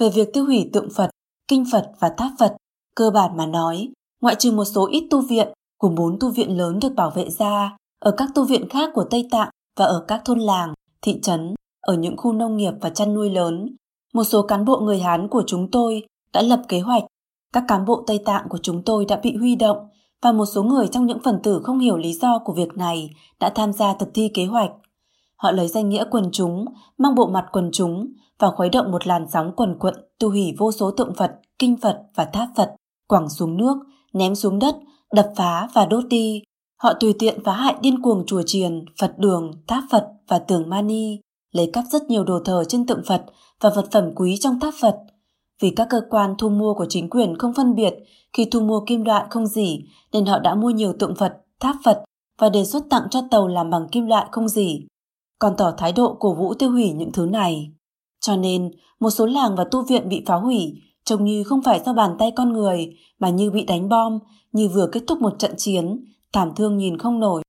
[0.00, 1.10] Về việc tiêu hủy tượng Phật,
[1.48, 2.56] kinh Phật và tháp Phật,
[2.94, 3.88] cơ bản mà nói,
[4.20, 7.30] ngoại trừ một số ít tu viện của bốn tu viện lớn được bảo vệ
[7.30, 11.20] ra, ở các tu viện khác của Tây Tạng và ở các thôn làng, thị
[11.22, 13.76] trấn, ở những khu nông nghiệp và chăn nuôi lớn,
[14.14, 17.04] một số cán bộ người Hán của chúng tôi đã lập kế hoạch.
[17.52, 19.88] Các cán bộ Tây Tạng của chúng tôi đã bị huy động
[20.22, 23.10] và một số người trong những phần tử không hiểu lý do của việc này
[23.40, 24.70] đã tham gia thực thi kế hoạch.
[25.36, 26.64] Họ lấy danh nghĩa quần chúng,
[26.98, 30.54] mang bộ mặt quần chúng và khuấy động một làn sóng quần quận tu hủy
[30.58, 32.74] vô số tượng Phật, kinh Phật và tháp Phật,
[33.08, 33.76] quẳng xuống nước,
[34.12, 34.76] ném xuống đất,
[35.12, 36.42] đập phá và đốt đi.
[36.82, 40.68] Họ tùy tiện phá hại điên cuồng chùa chiền, Phật đường, tháp Phật và tường
[40.68, 41.20] Mani,
[41.52, 43.24] lấy cắp rất nhiều đồ thờ trên tượng Phật
[43.60, 44.96] và vật phẩm quý trong tháp Phật.
[45.60, 47.94] Vì các cơ quan thu mua của chính quyền không phân biệt
[48.32, 51.76] khi thu mua kim loại không gì nên họ đã mua nhiều tượng Phật, tháp
[51.84, 52.04] Phật
[52.38, 54.86] và đề xuất tặng cho tàu làm bằng kim loại không gì
[55.38, 57.72] còn tỏ thái độ cổ vũ tiêu hủy những thứ này.
[58.20, 58.70] Cho nên,
[59.00, 62.16] một số làng và tu viện bị phá hủy trông như không phải do bàn
[62.18, 64.18] tay con người mà như bị đánh bom,
[64.52, 67.42] như vừa kết thúc một trận chiến, thảm thương nhìn không nổi.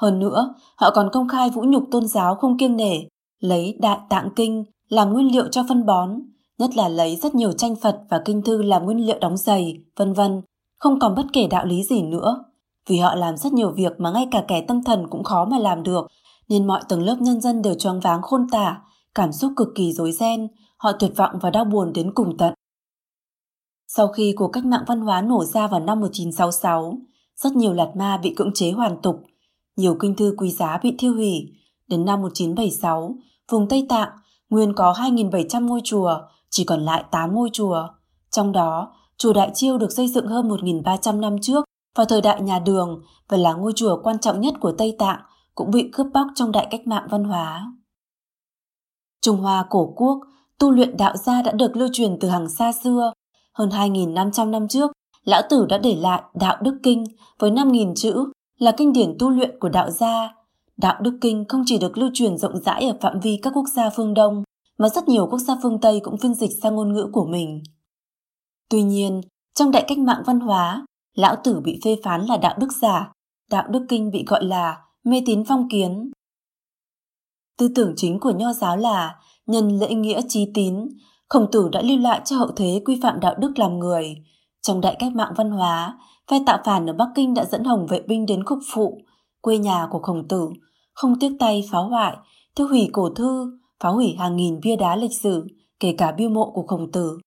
[0.00, 2.96] Hơn nữa, họ còn công khai vũ nhục tôn giáo không kiêng nể,
[3.40, 6.22] lấy đại tạng kinh làm nguyên liệu cho phân bón,
[6.58, 9.78] nhất là lấy rất nhiều tranh Phật và kinh thư làm nguyên liệu đóng giày,
[9.96, 10.42] vân vân,
[10.78, 12.44] không còn bất kể đạo lý gì nữa.
[12.88, 15.58] Vì họ làm rất nhiều việc mà ngay cả kẻ tâm thần cũng khó mà
[15.58, 16.06] làm được,
[16.48, 18.80] nên mọi tầng lớp nhân dân đều choáng váng khôn tả,
[19.14, 22.54] cảm xúc cực kỳ rối ren, họ tuyệt vọng và đau buồn đến cùng tận.
[23.88, 26.98] Sau khi cuộc cách mạng văn hóa nổ ra vào năm 1966,
[27.36, 29.24] rất nhiều lạt ma bị cưỡng chế hoàn tục,
[29.76, 31.52] nhiều kinh thư quý giá bị thiêu hủy.
[31.88, 33.14] Đến năm 1976,
[33.50, 34.08] vùng Tây Tạng
[34.50, 36.18] nguyên có 2.700 ngôi chùa,
[36.50, 37.88] chỉ còn lại 8 ngôi chùa.
[38.30, 41.64] Trong đó, chùa Đại Chiêu được xây dựng hơn 1.300 năm trước
[41.96, 45.20] vào thời đại nhà Đường và là ngôi chùa quan trọng nhất của Tây Tạng
[45.56, 47.72] cũng bị cướp bóc trong đại cách mạng văn hóa.
[49.22, 50.18] Trung Hoa cổ quốc,
[50.58, 53.12] tu luyện đạo gia đã được lưu truyền từ hàng xa xưa.
[53.54, 54.90] Hơn 2.500 năm trước,
[55.24, 57.04] Lão Tử đã để lại Đạo Đức Kinh
[57.38, 60.34] với 5.000 chữ là kinh điển tu luyện của đạo gia.
[60.76, 63.66] Đạo Đức Kinh không chỉ được lưu truyền rộng rãi ở phạm vi các quốc
[63.76, 64.42] gia phương Đông,
[64.78, 67.62] mà rất nhiều quốc gia phương Tây cũng phiên dịch sang ngôn ngữ của mình.
[68.70, 69.20] Tuy nhiên,
[69.54, 73.12] trong đại cách mạng văn hóa, Lão Tử bị phê phán là đạo đức giả,
[73.50, 76.10] Đạo Đức Kinh bị gọi là mê tín phong kiến.
[77.58, 79.16] Tư tưởng chính của nho giáo là
[79.46, 80.88] nhân lễ nghĩa trí tín,
[81.28, 84.16] khổng tử đã lưu lại cho hậu thế quy phạm đạo đức làm người.
[84.62, 85.98] Trong đại cách mạng văn hóa,
[86.30, 89.00] phe tạo phản ở Bắc Kinh đã dẫn hồng vệ binh đến khúc phụ,
[89.40, 90.50] quê nhà của khổng tử,
[90.94, 92.16] không tiếc tay phá hoại,
[92.54, 95.46] tiêu hủy cổ thư, phá hủy hàng nghìn bia đá lịch sử,
[95.80, 97.18] kể cả biêu mộ của khổng tử.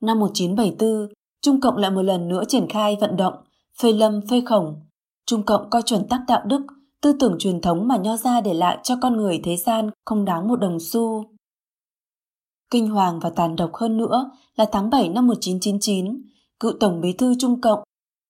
[0.00, 1.08] Năm 1974,
[1.42, 3.34] Trung Cộng lại một lần nữa triển khai vận động
[3.82, 4.74] phê lâm phê khổng.
[5.26, 6.60] Trung Cộng coi chuẩn tắc đạo đức
[7.04, 10.24] tư tưởng truyền thống mà nho gia để lại cho con người thế gian không
[10.24, 11.24] đáng một đồng xu.
[12.70, 16.22] Kinh hoàng và tàn độc hơn nữa là tháng 7 năm 1999,
[16.60, 17.82] cựu Tổng bí thư Trung Cộng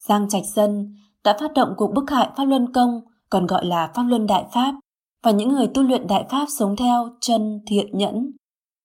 [0.08, 3.90] Giang Trạch Dân đã phát động cuộc bức hại Pháp Luân Công, còn gọi là
[3.94, 4.74] Pháp Luân Đại Pháp,
[5.22, 8.30] và những người tu luyện Đại Pháp sống theo chân thiện nhẫn.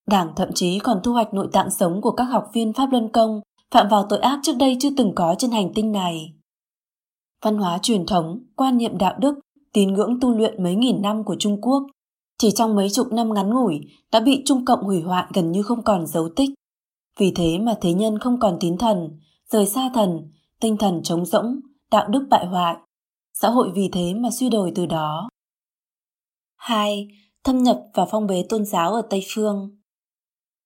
[0.07, 3.09] Đảng thậm chí còn thu hoạch nội tạng sống của các học viên Pháp Luân
[3.09, 6.33] Công phạm vào tội ác trước đây chưa từng có trên hành tinh này.
[7.43, 9.39] Văn hóa truyền thống, quan niệm đạo đức
[9.73, 11.83] tín ngưỡng tu luyện mấy nghìn năm của Trung Quốc,
[12.37, 13.79] chỉ trong mấy chục năm ngắn ngủi
[14.11, 16.49] đã bị Trung Cộng hủy hoại gần như không còn dấu tích.
[17.19, 21.25] Vì thế mà thế nhân không còn tín thần, rời xa thần, tinh thần trống
[21.25, 21.59] rỗng,
[21.91, 22.75] đạo đức bại hoại.
[23.33, 25.29] Xã hội vì thế mà suy đồi từ đó.
[26.55, 27.07] 2.
[27.43, 29.79] Thâm nhập và phong bế tôn giáo ở Tây Phương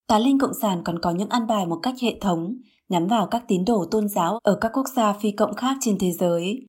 [0.08, 2.56] Tà Linh Cộng sản còn có những an bài một cách hệ thống
[2.89, 5.98] nhắm vào các tín đồ tôn giáo ở các quốc gia phi cộng khác trên
[6.00, 6.66] thế giới.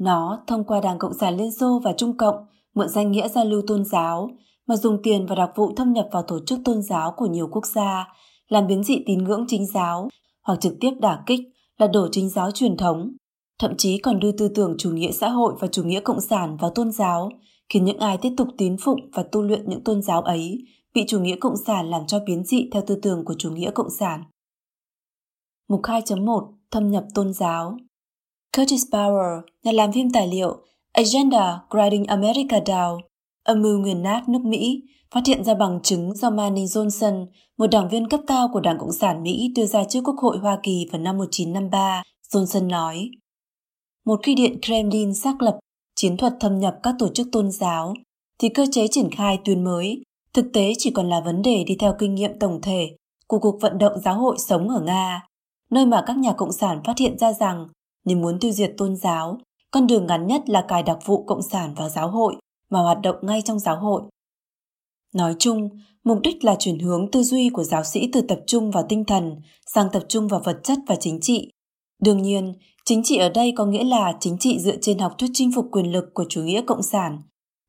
[0.00, 3.44] Nó thông qua Đảng Cộng sản Liên Xô và Trung Cộng mượn danh nghĩa giao
[3.44, 4.30] lưu tôn giáo
[4.66, 7.48] mà dùng tiền và đặc vụ thâm nhập vào tổ chức tôn giáo của nhiều
[7.52, 8.08] quốc gia,
[8.48, 10.08] làm biến dị tín ngưỡng chính giáo
[10.42, 11.40] hoặc trực tiếp đả kích
[11.78, 13.12] là đổ chính giáo truyền thống,
[13.58, 16.56] thậm chí còn đưa tư tưởng chủ nghĩa xã hội và chủ nghĩa cộng sản
[16.56, 17.30] vào tôn giáo,
[17.68, 20.58] khiến những ai tiếp tục tín phụng và tu luyện những tôn giáo ấy
[20.94, 23.70] bị chủ nghĩa cộng sản làm cho biến dị theo tư tưởng của chủ nghĩa
[23.70, 24.22] cộng sản.
[25.68, 27.76] Mục 2.1 Thâm nhập tôn giáo
[28.56, 30.56] Curtis Bauer, nhà làm phim tài liệu
[30.92, 33.00] Agenda Grinding America Down,
[33.44, 34.82] âm mưu nghiền nát nước Mỹ,
[35.14, 37.26] phát hiện ra bằng chứng do Manning Johnson,
[37.58, 40.38] một đảng viên cấp cao của Đảng Cộng sản Mỹ đưa ra trước Quốc hội
[40.38, 42.02] Hoa Kỳ vào năm 1953.
[42.32, 43.10] Johnson nói,
[44.06, 45.58] Một khi Điện Kremlin xác lập
[45.96, 47.94] chiến thuật thâm nhập các tổ chức tôn giáo,
[48.38, 50.02] thì cơ chế triển khai tuyến mới
[50.34, 53.60] thực tế chỉ còn là vấn đề đi theo kinh nghiệm tổng thể của cuộc
[53.60, 55.22] vận động giáo hội sống ở Nga,
[55.70, 57.66] nơi mà các nhà cộng sản phát hiện ra rằng
[58.10, 59.38] nên muốn tiêu diệt tôn giáo,
[59.70, 62.36] con đường ngắn nhất là cài đặc vụ cộng sản vào giáo hội
[62.70, 64.02] mà hoạt động ngay trong giáo hội.
[65.14, 65.68] Nói chung,
[66.04, 69.04] mục đích là chuyển hướng tư duy của giáo sĩ từ tập trung vào tinh
[69.04, 71.50] thần sang tập trung vào vật chất và chính trị.
[72.02, 75.30] Đương nhiên, chính trị ở đây có nghĩa là chính trị dựa trên học thuyết
[75.32, 77.22] chinh phục quyền lực của chủ nghĩa cộng sản.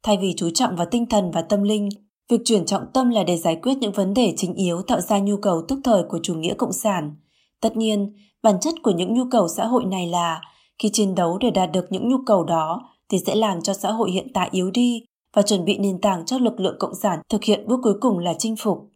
[0.04, 1.90] Thay vì chú trọng vào tinh thần và tâm linh,
[2.30, 5.20] việc chuyển trọng tâm là để giải quyết những vấn đề chính yếu tạo ra
[5.20, 7.16] nhu cầu tức thời của chủ nghĩa cộng sản.
[7.62, 10.42] Tất nhiên, bản chất của những nhu cầu xã hội này là
[10.80, 13.92] khi chiến đấu để đạt được những nhu cầu đó thì sẽ làm cho xã
[13.92, 15.04] hội hiện tại yếu đi
[15.36, 18.20] và chuẩn bị nền tảng cho lực lượng cộng sản thực hiện bước cuối cùng
[18.20, 18.92] là chinh phục.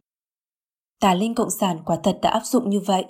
[1.00, 3.04] Tà linh cộng sản quả thật đã áp dụng như vậy.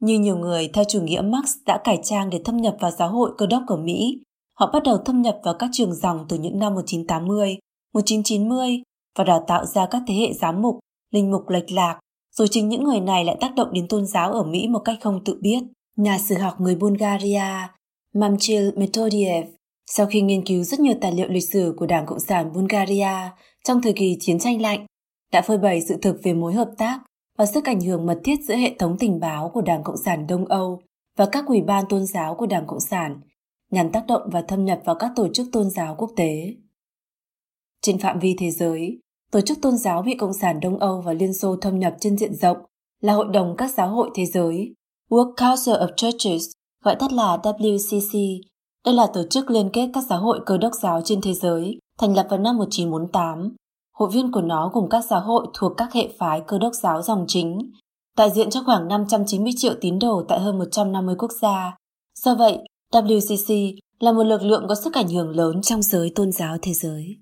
[0.00, 3.08] Như nhiều người theo chủ nghĩa Marx đã cải trang để thâm nhập vào giáo
[3.08, 4.22] hội cơ đốc ở Mỹ,
[4.54, 7.58] họ bắt đầu thâm nhập vào các trường dòng từ những năm 1980,
[7.94, 8.82] 1990
[9.18, 10.78] và đào tạo ra các thế hệ giám mục,
[11.10, 11.98] linh mục lệch lạc
[12.32, 14.98] rồi chính những người này lại tác động đến tôn giáo ở Mỹ một cách
[15.00, 15.60] không tự biết.
[15.96, 17.68] Nhà sử học người Bulgaria
[18.14, 19.46] Mamchil Metodiev
[19.86, 23.30] sau khi nghiên cứu rất nhiều tài liệu lịch sử của Đảng Cộng sản Bulgaria
[23.64, 24.86] trong thời kỳ chiến tranh lạnh,
[25.32, 27.00] đã phơi bày sự thực về mối hợp tác
[27.38, 30.26] và sức ảnh hưởng mật thiết giữa hệ thống tình báo của Đảng Cộng sản
[30.26, 30.82] Đông Âu
[31.16, 33.20] và các ủy ban tôn giáo của Đảng Cộng sản,
[33.70, 36.54] nhằm tác động và thâm nhập vào các tổ chức tôn giáo quốc tế.
[37.82, 38.98] Trên phạm vi thế giới,
[39.32, 42.18] tổ chức tôn giáo bị Cộng sản Đông Âu và Liên Xô thâm nhập trên
[42.18, 42.56] diện rộng
[43.00, 44.74] là Hội đồng các giáo hội thế giới,
[45.10, 46.44] World Council of Churches,
[46.84, 48.40] gọi tắt là WCC.
[48.84, 51.78] Đây là tổ chức liên kết các giáo hội cơ đốc giáo trên thế giới
[51.98, 53.56] thành lập vào năm 1948.
[53.98, 57.02] Hội viên của nó gồm các giáo hội thuộc các hệ phái cơ đốc giáo
[57.02, 57.58] dòng chính,
[58.16, 61.76] đại diện cho khoảng 590 triệu tín đồ tại hơn 150 quốc gia.
[62.14, 62.58] Do vậy,
[62.92, 66.72] WCC là một lực lượng có sức ảnh hưởng lớn trong giới tôn giáo thế
[66.72, 67.16] giới.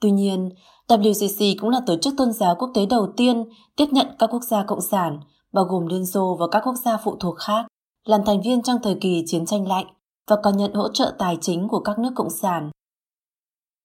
[0.00, 0.48] Tuy nhiên,
[0.96, 3.44] WCC cũng là tổ chức tôn giáo quốc tế đầu tiên
[3.76, 5.20] tiếp nhận các quốc gia cộng sản,
[5.52, 7.66] bao gồm Liên Xô và các quốc gia phụ thuộc khác,
[8.06, 9.86] làm thành viên trong thời kỳ chiến tranh lạnh
[10.30, 12.70] và còn nhận hỗ trợ tài chính của các nước cộng sản.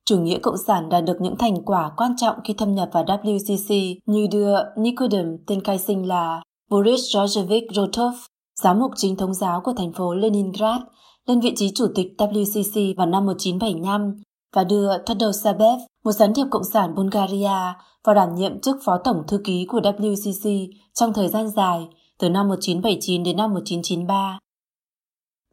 [0.06, 3.04] Chủ nghĩa cộng sản đạt được những thành quả quan trọng khi thâm nhập vào
[3.04, 8.14] WCC như đưa Nikodem tên khai sinh là Boris Georgievich Rotov,
[8.62, 10.82] giám mục chính thống giáo của thành phố Leningrad,
[11.28, 14.16] lên vị trí chủ tịch WCC vào năm 1975
[14.56, 18.98] và đưa Tadeu Sabev, một gián điệp cộng sản Bulgaria, vào đảm nhiệm chức phó
[18.98, 21.88] tổng thư ký của WCC trong thời gian dài,
[22.20, 24.40] từ năm 1979 đến năm 1993.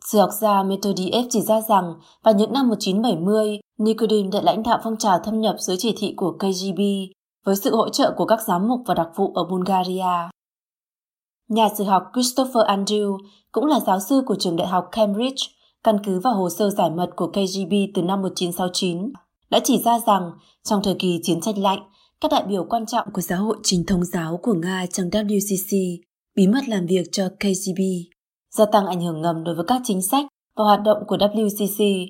[0.05, 4.79] Sử học gia Metodiev chỉ ra rằng vào những năm 1970, Nikodim đã lãnh đạo
[4.85, 6.81] phong trào thâm nhập dưới chỉ thị của KGB
[7.45, 10.31] với sự hỗ trợ của các giám mục và đặc vụ ở Bulgaria.
[11.49, 13.19] Nhà sử học Christopher Andrew
[13.53, 15.47] cũng là giáo sư của trường đại học Cambridge,
[15.85, 19.13] căn cứ vào hồ sơ giải mật của KGB từ năm 1969,
[19.51, 20.33] đã chỉ ra rằng
[20.65, 21.79] trong thời kỳ chiến tranh lạnh,
[22.21, 25.97] các đại biểu quan trọng của giáo hội chính thống giáo của Nga trong WCC
[26.37, 27.81] bí mật làm việc cho KGB,
[28.51, 32.07] gia tăng ảnh hưởng ngầm đối với các chính sách và hoạt động của WCC.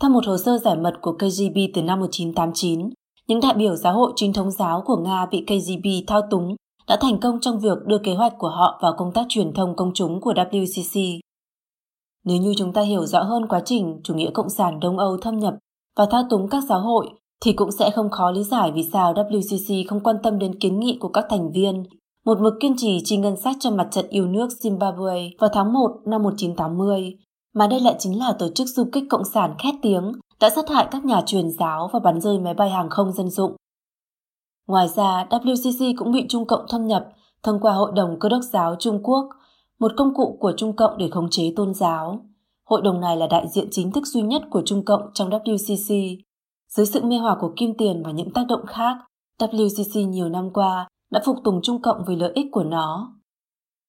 [0.00, 2.90] Theo một hồ sơ giải mật của KGB từ năm 1989,
[3.26, 6.56] những đại biểu giáo hội chính thống giáo của Nga bị KGB thao túng
[6.88, 9.76] đã thành công trong việc đưa kế hoạch của họ vào công tác truyền thông
[9.76, 11.18] công chúng của WCC.
[12.24, 15.16] Nếu như chúng ta hiểu rõ hơn quá trình chủ nghĩa cộng sản Đông Âu
[15.16, 15.54] thâm nhập
[15.96, 17.10] và thao túng các giáo hội,
[17.44, 20.80] thì cũng sẽ không khó lý giải vì sao WCC không quan tâm đến kiến
[20.80, 21.82] nghị của các thành viên,
[22.24, 25.72] một mực kiên trì chi ngân sách cho mặt trận yêu nước Zimbabwe vào tháng
[25.72, 27.16] 1 năm 1980,
[27.54, 30.68] mà đây lại chính là tổ chức du kích cộng sản khét tiếng đã sát
[30.68, 33.56] hại các nhà truyền giáo và bắn rơi máy bay hàng không dân dụng.
[34.68, 37.08] Ngoài ra, WCC cũng bị Trung Cộng thâm nhập
[37.42, 39.28] thông qua Hội đồng Cơ đốc giáo Trung Quốc,
[39.84, 42.20] một công cụ của Trung Cộng để khống chế tôn giáo.
[42.70, 46.16] Hội đồng này là đại diện chính thức duy nhất của Trung Cộng trong WCC.
[46.68, 48.96] Dưới sự mê hoặc của kim tiền và những tác động khác,
[49.40, 53.14] WCC nhiều năm qua đã phục tùng Trung Cộng vì lợi ích của nó.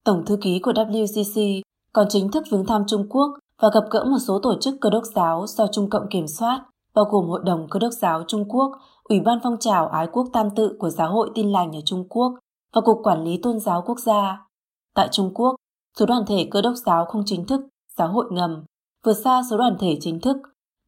[0.06, 1.62] Tổng thư ký của WCC
[1.94, 3.28] còn chính thức viếng thăm Trung Quốc
[3.62, 6.66] và gặp gỡ một số tổ chức cơ đốc giáo do Trung Cộng kiểm soát,
[6.96, 8.72] bao gồm Hội đồng Cơ đốc giáo Trung Quốc,
[9.04, 12.08] Ủy ban phong trào ái quốc tam tự của Giáo hội Tin lành ở Trung
[12.10, 12.34] Quốc
[12.74, 14.48] và Cục Quản lý Tôn giáo Quốc gia.
[14.96, 15.56] Tại Trung Quốc,
[16.00, 17.62] số đoàn thể cơ đốc giáo không chính thức,
[17.98, 18.64] giáo hội ngầm,
[19.06, 20.38] vượt xa số đoàn thể chính thức.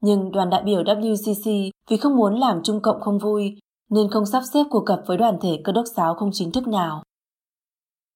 [0.02, 3.56] Nhưng đoàn đại biểu WCC vì không muốn làm Trung Cộng không vui
[3.90, 6.68] nên không sắp xếp cuộc gặp với đoàn thể cơ đốc giáo không chính thức
[6.68, 7.04] nào.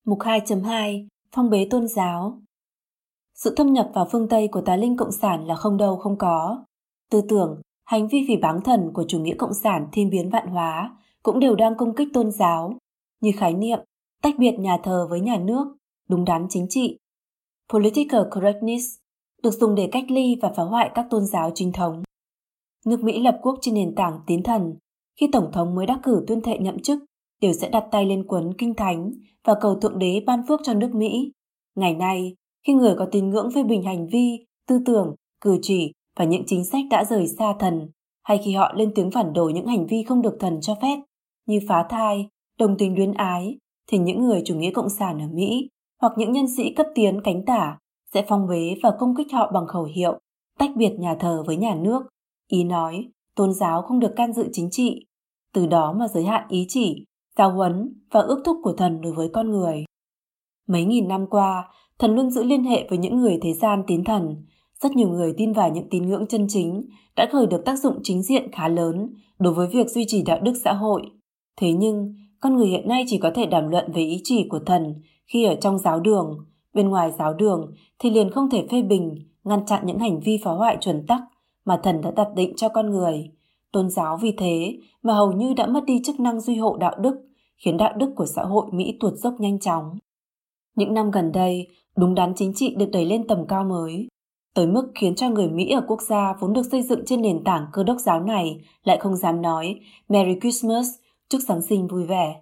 [0.06, 2.42] Mục 2.2 Phong bế tôn giáo
[3.36, 6.18] Sự thâm nhập vào phương Tây của tà linh cộng sản là không đâu không
[6.18, 6.66] có.
[7.10, 10.48] Tư tưởng, hành vi vì báng thần của chủ nghĩa cộng sản thiên biến vạn
[10.48, 12.78] hóa cũng đều đang công kích tôn giáo,
[13.22, 13.80] như khái niệm
[14.22, 15.76] tách biệt nhà thờ với nhà nước,
[16.12, 16.98] đúng đắn chính trị.
[17.74, 18.86] Political correctness
[19.44, 22.04] được dùng để cách ly và phá hoại các tôn giáo chính thống.
[22.86, 24.74] Nước Mỹ lập quốc trên nền tảng tín thần
[25.20, 27.00] khi Tổng thống mới đắc cử tuyên thệ nhậm chức,
[27.42, 29.12] đều sẽ đặt tay lên quấn kinh thánh
[29.44, 31.32] và cầu Thượng Đế ban phước cho nước Mỹ.
[31.76, 32.36] Ngày nay,
[32.68, 36.44] khi người có tín ngưỡng phê bình hành vi, tư tưởng, cử chỉ và những
[36.46, 37.90] chính sách đã rời xa thần,
[38.24, 41.00] hay khi họ lên tiếng phản đối những hành vi không được thần cho phép,
[41.46, 42.28] như phá thai,
[42.60, 45.70] đồng tình luyến ái, thì những người chủ nghĩa cộng sản ở Mỹ
[46.02, 47.78] hoặc những nhân sĩ cấp tiến cánh tả
[48.14, 50.20] sẽ phong bế và công kích họ bằng khẩu hiệu
[50.60, 52.04] tách biệt nhà thờ với nhà nước.
[52.48, 55.06] Ý nói, tôn giáo không được can dự chính trị,
[55.54, 57.06] từ đó mà giới hạn ý chỉ,
[57.38, 59.86] giáo huấn và ước thúc của thần đối với con người.
[60.68, 64.04] Mấy nghìn năm qua, thần luôn giữ liên hệ với những người thế gian tín
[64.04, 64.46] thần.
[64.82, 68.00] Rất nhiều người tin vào những tín ngưỡng chân chính đã khởi được tác dụng
[68.04, 71.02] chính diện khá lớn đối với việc duy trì đạo đức xã hội.
[71.58, 74.60] Thế nhưng, con người hiện nay chỉ có thể đàm luận về ý chỉ của
[74.66, 75.02] thần
[75.34, 76.46] khi ở trong giáo đường.
[76.74, 80.40] Bên ngoài giáo đường thì liền không thể phê bình, ngăn chặn những hành vi
[80.44, 81.22] phá hoại chuẩn tắc
[81.66, 83.32] mà thần đã đặt định cho con người.
[83.72, 86.96] Tôn giáo vì thế mà hầu như đã mất đi chức năng duy hộ đạo
[87.00, 87.16] đức,
[87.58, 89.98] khiến đạo đức của xã hội Mỹ tuột dốc nhanh chóng.
[90.76, 91.68] Những năm gần đây,
[91.98, 94.08] đúng đắn chính trị được đẩy lên tầm cao mới,
[94.54, 97.44] tới mức khiến cho người Mỹ ở quốc gia vốn được xây dựng trên nền
[97.44, 100.88] tảng cơ đốc giáo này lại không dám nói Merry Christmas,
[101.30, 102.42] chúc Giáng sinh vui vẻ.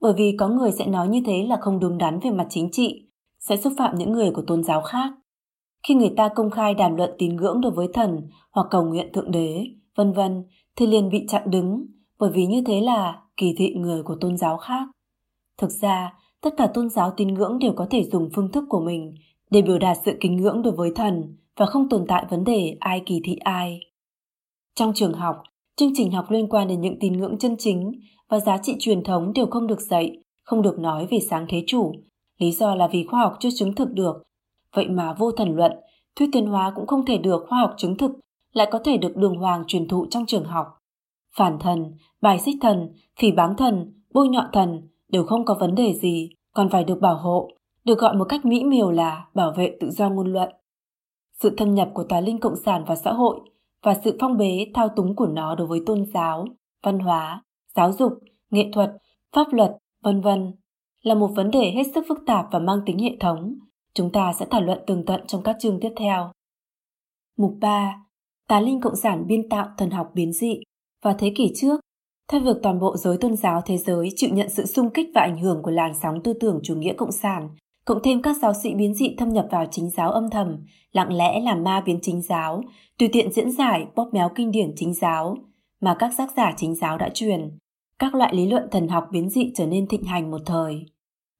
[0.00, 2.70] Bởi vì có người sẽ nói như thế là không đúng đắn về mặt chính
[2.72, 5.12] trị, sẽ xúc phạm những người của tôn giáo khác.
[5.88, 9.12] Khi người ta công khai đàm luận tín ngưỡng đối với thần hoặc cầu nguyện
[9.12, 9.64] thượng đế,
[9.96, 10.44] vân vân
[10.76, 11.86] thì liền bị chặn đứng
[12.18, 14.88] bởi vì như thế là kỳ thị người của tôn giáo khác.
[15.58, 18.80] Thực ra, tất cả tôn giáo tín ngưỡng đều có thể dùng phương thức của
[18.80, 19.14] mình
[19.50, 22.76] để biểu đạt sự kính ngưỡng đối với thần và không tồn tại vấn đề
[22.80, 23.80] ai kỳ thị ai.
[24.74, 25.36] Trong trường học,
[25.76, 27.92] chương trình học liên quan đến những tín ngưỡng chân chính
[28.28, 31.64] và giá trị truyền thống đều không được dạy, không được nói về sáng thế
[31.66, 31.92] chủ.
[32.38, 34.22] Lý do là vì khoa học chưa chứng thực được.
[34.74, 35.72] Vậy mà vô thần luận,
[36.16, 38.10] thuyết tiến hóa cũng không thể được khoa học chứng thực,
[38.52, 40.66] lại có thể được đường hoàng truyền thụ trong trường học.
[41.36, 45.74] Phản thần, bài xích thần, phỉ báng thần, bôi nhọ thần đều không có vấn
[45.74, 47.50] đề gì, còn phải được bảo hộ,
[47.84, 50.48] được gọi một cách mỹ miều là bảo vệ tự do ngôn luận.
[51.32, 53.40] Sự thâm nhập của tà linh cộng sản vào xã hội
[53.82, 56.46] và sự phong bế thao túng của nó đối với tôn giáo,
[56.82, 57.42] văn hóa,
[57.76, 58.12] giáo dục,
[58.50, 58.90] nghệ thuật,
[59.34, 59.70] pháp luật,
[60.02, 60.52] vân vân
[61.02, 63.58] là một vấn đề hết sức phức tạp và mang tính hệ thống.
[63.94, 66.30] Chúng ta sẽ thảo luận tường tận trong các chương tiếp theo.
[67.38, 68.06] Mục 3.
[68.48, 70.60] Tà linh cộng sản biên tạo thần học biến dị
[71.02, 71.80] Vào thế kỷ trước,
[72.32, 75.20] theo việc toàn bộ giới tôn giáo thế giới chịu nhận sự xung kích và
[75.20, 77.48] ảnh hưởng của làn sóng tư tưởng chủ nghĩa cộng sản,
[77.84, 80.56] cộng thêm các giáo sĩ biến dị thâm nhập vào chính giáo âm thầm,
[80.92, 82.62] lặng lẽ làm ma biến chính giáo,
[82.98, 85.36] tùy tiện diễn giải bóp méo kinh điển chính giáo
[85.80, 87.58] mà các tác giả chính giáo đã truyền.
[87.98, 90.86] Các loại lý luận thần học biến dị trở nên thịnh hành một thời.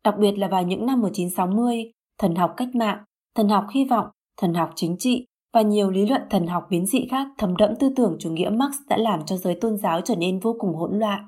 [0.05, 4.07] Đặc biệt là vào những năm 1960, thần học cách mạng, thần học hy vọng,
[4.37, 7.77] thần học chính trị và nhiều lý luận thần học biến dị khác thấm đẫm
[7.81, 10.75] tư tưởng chủ nghĩa Marx đã làm cho giới tôn giáo trở nên vô cùng
[10.75, 11.25] hỗn loạn.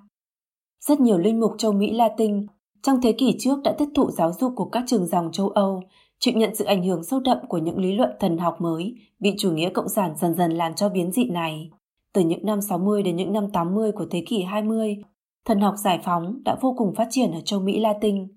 [0.81, 2.47] Rất nhiều linh mục châu Mỹ Latin
[2.83, 5.83] trong thế kỷ trước đã tiếp thụ giáo dục của các trường dòng châu Âu,
[6.19, 9.35] chịu nhận sự ảnh hưởng sâu đậm của những lý luận thần học mới bị
[9.38, 11.71] chủ nghĩa cộng sản dần dần làm cho biến dị này.
[12.12, 14.97] Từ những năm 60 đến những năm 80 của thế kỷ 20,
[15.44, 18.29] thần học giải phóng đã vô cùng phát triển ở châu Mỹ Latin.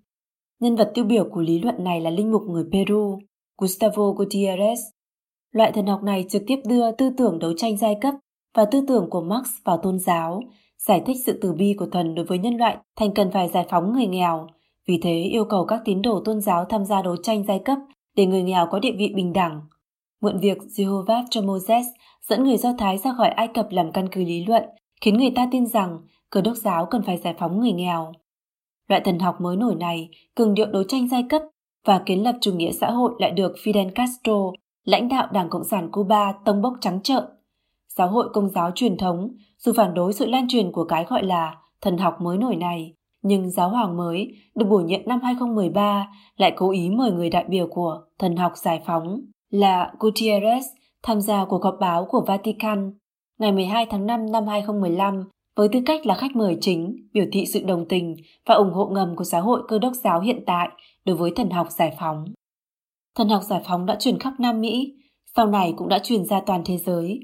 [0.59, 3.19] Nhân vật tiêu biểu của lý luận này là linh mục người Peru,
[3.57, 4.75] Gustavo Gutierrez.
[5.51, 8.13] Loại thần học này trực tiếp đưa tư tưởng đấu tranh giai cấp
[8.55, 10.41] và tư tưởng của Marx vào tôn giáo,
[10.87, 13.65] giải thích sự từ bi của thần đối với nhân loại thành cần phải giải
[13.69, 14.47] phóng người nghèo.
[14.87, 17.77] Vì thế yêu cầu các tín đồ tôn giáo tham gia đấu tranh giai cấp
[18.15, 19.61] để người nghèo có địa vị bình đẳng.
[20.21, 21.85] Mượn việc Jehovah cho Moses
[22.29, 24.63] dẫn người Do Thái ra khỏi Ai Cập làm căn cứ lý luận,
[25.01, 25.99] khiến người ta tin rằng
[26.31, 28.11] cơ đốc giáo cần phải giải phóng người nghèo.
[28.87, 31.41] Loại thần học mới nổi này cường điệu đấu tranh giai cấp
[31.85, 34.51] và kiến lập chủ nghĩa xã hội lại được Fidel Castro,
[34.83, 37.23] lãnh đạo Đảng Cộng sản Cuba tông bốc trắng trợn.
[37.87, 41.23] Giáo hội công giáo truyền thống, dù phản đối sự lan truyền của cái gọi
[41.23, 46.07] là thần học mới nổi này, nhưng giáo hoàng mới được bổ nhiệm năm 2013
[46.37, 50.61] lại cố ý mời người đại biểu của thần học giải phóng là Gutierrez
[51.03, 52.93] tham gia cuộc họp báo của Vatican
[53.39, 55.23] ngày 12 tháng 5 năm 2015
[55.55, 58.85] với tư cách là khách mời chính, biểu thị sự đồng tình và ủng hộ
[58.85, 60.69] ngầm của xã hội cơ đốc giáo hiện tại
[61.05, 62.25] đối với thần học giải phóng.
[63.15, 64.93] Thần học giải phóng đã truyền khắp Nam Mỹ,
[65.35, 67.19] sau này cũng đã truyền ra toàn thế giới.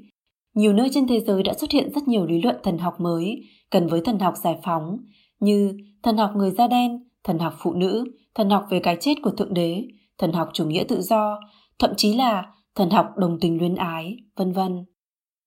[0.54, 3.42] Nhiều nơi trên thế giới đã xuất hiện rất nhiều lý luận thần học mới
[3.70, 4.96] gần với thần học giải phóng,
[5.40, 9.14] như thần học người da đen, thần học phụ nữ, thần học về cái chết
[9.22, 9.84] của Thượng Đế,
[10.18, 11.40] thần học chủ nghĩa tự do,
[11.78, 14.84] thậm chí là thần học đồng tình luyến ái, vân vân.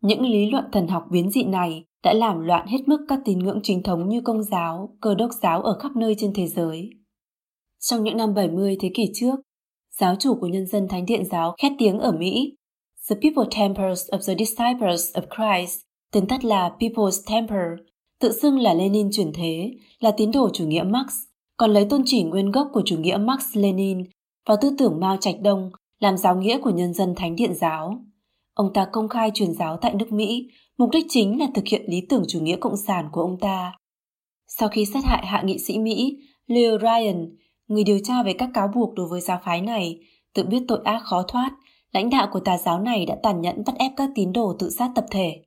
[0.02, 3.40] Những lý luận thần học biến dị này đã làm loạn hết mức các tín
[3.40, 6.90] ngưỡng chính thống như công giáo, cơ đốc giáo ở khắp nơi trên thế giới.
[7.80, 9.36] Trong những năm 70 thế kỷ trước,
[10.00, 12.56] giáo chủ của nhân dân thánh điện giáo khét tiếng ở Mỹ,
[13.10, 15.80] The People Temples of the Disciples of Christ,
[16.12, 17.86] tên tắt là People's Temple,
[18.20, 21.14] tự xưng là Lenin chuyển thế, là tín đồ chủ nghĩa Marx,
[21.58, 24.04] còn lấy tôn chỉ nguyên gốc của chủ nghĩa Marx-Lenin
[24.48, 28.02] và tư tưởng Mao Trạch Đông làm giáo nghĩa của nhân dân thánh điện giáo.
[28.62, 30.48] Ông ta công khai truyền giáo tại nước Mỹ,
[30.78, 33.74] mục đích chính là thực hiện lý tưởng chủ nghĩa cộng sản của ông ta.
[34.48, 37.36] Sau khi sát hại hạ nghị sĩ Mỹ Leo Ryan,
[37.68, 40.00] người điều tra về các cáo buộc đối với giáo phái này,
[40.34, 41.52] tự biết tội ác khó thoát,
[41.92, 44.70] lãnh đạo của tà giáo này đã tàn nhẫn bắt ép các tín đồ tự
[44.70, 45.44] sát tập thể.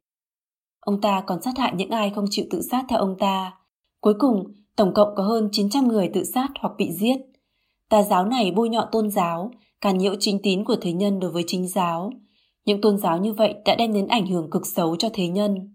[0.80, 3.52] Ông ta còn sát hại những ai không chịu tự sát theo ông ta.
[4.00, 4.44] Cuối cùng,
[4.76, 7.16] tổng cộng có hơn 900 người tự sát hoặc bị giết.
[7.90, 9.50] Tà giáo này bôi nhọ tôn giáo,
[9.80, 12.10] càn nhiễu chính tín của thế nhân đối với chính giáo.
[12.64, 15.74] Những tôn giáo như vậy đã đem đến ảnh hưởng cực xấu cho thế nhân.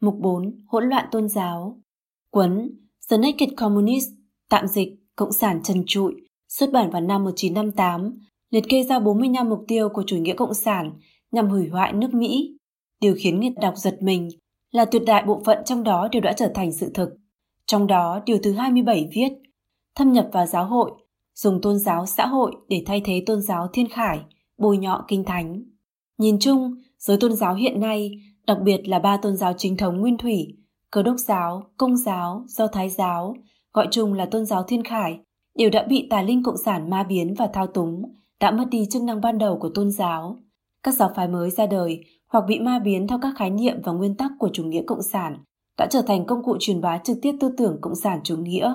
[0.00, 0.64] Mục 4.
[0.66, 1.80] Hỗn loạn tôn giáo
[2.30, 2.70] Quấn
[3.10, 4.08] The Naked Communist,
[4.48, 6.14] tạm dịch, Cộng sản trần trụi,
[6.48, 8.18] xuất bản vào năm 1958,
[8.50, 10.92] liệt kê ra 45 mục tiêu của chủ nghĩa cộng sản
[11.32, 12.58] nhằm hủy hoại nước Mỹ.
[13.00, 14.28] Điều khiến người đọc giật mình
[14.70, 17.10] là tuyệt đại bộ phận trong đó đều đã trở thành sự thực.
[17.66, 19.32] Trong đó, điều thứ 27 viết,
[19.94, 20.90] thâm nhập vào giáo hội,
[21.34, 24.20] dùng tôn giáo xã hội để thay thế tôn giáo thiên khải,
[24.58, 25.62] bôi nhọ kinh thánh.
[26.18, 28.10] Nhìn chung, giới tôn giáo hiện nay,
[28.46, 30.56] đặc biệt là ba tôn giáo chính thống nguyên thủy,
[30.90, 33.34] cơ đốc giáo, công giáo, do thái giáo,
[33.72, 35.18] gọi chung là tôn giáo thiên khải,
[35.54, 38.02] đều đã bị tà linh cộng sản ma biến và thao túng,
[38.40, 40.36] đã mất đi chức năng ban đầu của tôn giáo.
[40.82, 43.92] Các giáo phái mới ra đời hoặc bị ma biến theo các khái niệm và
[43.92, 45.38] nguyên tắc của chủ nghĩa cộng sản
[45.78, 48.72] đã trở thành công cụ truyền bá trực tiếp tư tưởng cộng sản chủ nghĩa.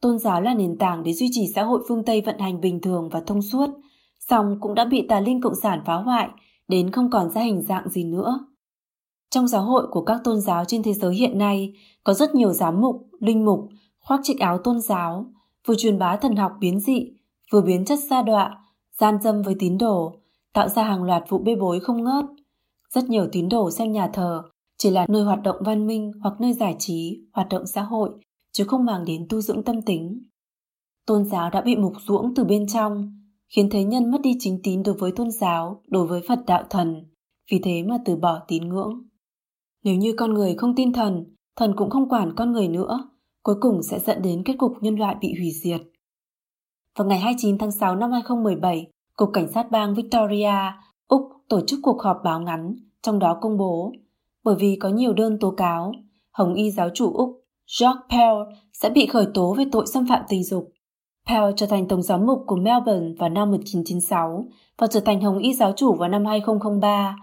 [0.00, 2.80] Tôn giáo là nền tảng để duy trì xã hội phương Tây vận hành bình
[2.80, 3.70] thường và thông suốt,
[4.18, 6.28] song cũng đã bị tà linh cộng sản phá hoại
[6.68, 8.46] đến không còn ra hình dạng gì nữa.
[9.30, 11.72] Trong giáo hội của các tôn giáo trên thế giới hiện nay,
[12.04, 13.68] có rất nhiều giám mục, linh mục,
[14.00, 15.26] khoác chiếc áo tôn giáo,
[15.66, 17.12] vừa truyền bá thần học biến dị,
[17.52, 18.58] vừa biến chất sa đọa,
[18.98, 20.14] gian dâm với tín đồ,
[20.52, 22.24] tạo ra hàng loạt vụ bê bối không ngớt.
[22.90, 24.42] Rất nhiều tín đồ xem nhà thờ
[24.78, 28.10] chỉ là nơi hoạt động văn minh hoặc nơi giải trí, hoạt động xã hội,
[28.52, 30.22] chứ không mang đến tu dưỡng tâm tính.
[31.06, 33.21] Tôn giáo đã bị mục ruỗng từ bên trong,
[33.56, 36.64] khiến thế nhân mất đi chính tín đối với tôn giáo, đối với Phật đạo
[36.70, 37.04] thần,
[37.50, 39.08] vì thế mà từ bỏ tín ngưỡng.
[39.84, 41.24] Nếu như con người không tin thần,
[41.56, 43.10] thần cũng không quản con người nữa,
[43.42, 45.80] cuối cùng sẽ dẫn đến kết cục nhân loại bị hủy diệt.
[46.98, 48.86] Vào ngày 29 tháng 6 năm 2017,
[49.16, 50.54] Cục Cảnh sát bang Victoria,
[51.08, 53.92] Úc tổ chức cuộc họp báo ngắn, trong đó công bố,
[54.44, 55.92] bởi vì có nhiều đơn tố cáo,
[56.32, 57.44] Hồng y giáo chủ Úc
[57.80, 58.34] George Pell
[58.72, 60.72] sẽ bị khởi tố về tội xâm phạm tình dục.
[61.28, 64.46] Pell trở thành tổng giám mục của Melbourne vào năm 1996
[64.78, 67.16] và trở thành Hồng y giáo chủ vào năm 2003.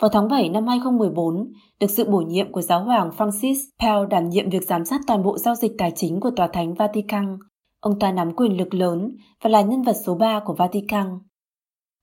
[0.00, 4.28] Vào tháng 7 năm 2014, được sự bổ nhiệm của giáo hoàng Francis, Pell đảm
[4.28, 7.38] nhiệm việc giám sát toàn bộ giao dịch tài chính của Tòa Thánh Vatican.
[7.80, 11.18] Ông ta nắm quyền lực lớn và là nhân vật số 3 của Vatican.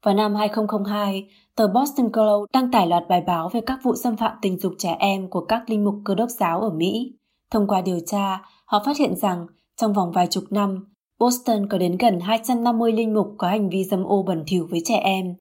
[0.06, 4.18] Vào năm 2002, tờ Boston Globe đăng tải loạt bài báo về các vụ xâm
[4.18, 7.14] phạm tình dục trẻ em của các linh mục cơ đốc giáo ở Mỹ.
[7.52, 9.48] Thông qua điều tra, họ phát hiện rằng
[9.78, 10.93] trong vòng vài chục năm,
[11.24, 14.82] Boston có đến gần 250 linh mục có hành vi dâm ô bẩn thỉu với
[14.86, 15.36] trẻ em.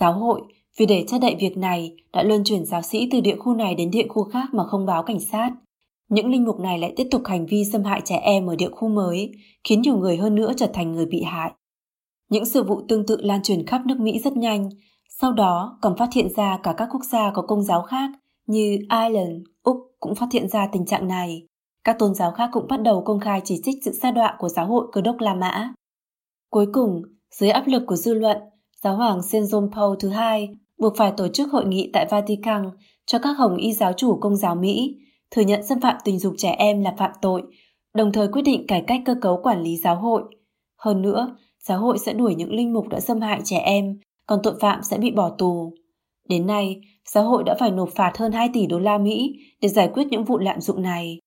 [0.00, 0.42] Giáo hội,
[0.78, 3.74] vì để che đậy việc này, đã luân chuyển giáo sĩ từ địa khu này
[3.74, 5.50] đến địa khu khác mà không báo cảnh sát.
[6.08, 8.68] Những linh mục này lại tiếp tục hành vi xâm hại trẻ em ở địa
[8.70, 9.30] khu mới,
[9.64, 11.52] khiến nhiều người hơn nữa trở thành người bị hại.
[12.30, 14.68] Những sự vụ tương tự lan truyền khắp nước Mỹ rất nhanh,
[15.20, 18.10] sau đó còn phát hiện ra cả các quốc gia có công giáo khác
[18.46, 21.46] như Ireland, Úc cũng phát hiện ra tình trạng này.
[21.86, 24.48] Các tôn giáo khác cũng bắt đầu công khai chỉ trích sự sa đọa của
[24.48, 25.72] giáo hội cơ đốc La Mã.
[26.50, 27.02] Cuối cùng,
[27.34, 28.36] dưới áp lực của dư luận,
[28.82, 32.70] giáo hoàng Saint John Paul thứ hai buộc phải tổ chức hội nghị tại Vatican
[33.06, 34.96] cho các hồng y giáo chủ công giáo Mỹ
[35.30, 37.42] thừa nhận xâm phạm tình dục trẻ em là phạm tội,
[37.94, 40.22] đồng thời quyết định cải cách cơ cấu quản lý giáo hội.
[40.78, 44.40] Hơn nữa, giáo hội sẽ đuổi những linh mục đã xâm hại trẻ em, còn
[44.42, 45.72] tội phạm sẽ bị bỏ tù.
[46.28, 49.68] Đến nay, giáo hội đã phải nộp phạt hơn 2 tỷ đô la Mỹ để
[49.68, 51.18] giải quyết những vụ lạm dụng này.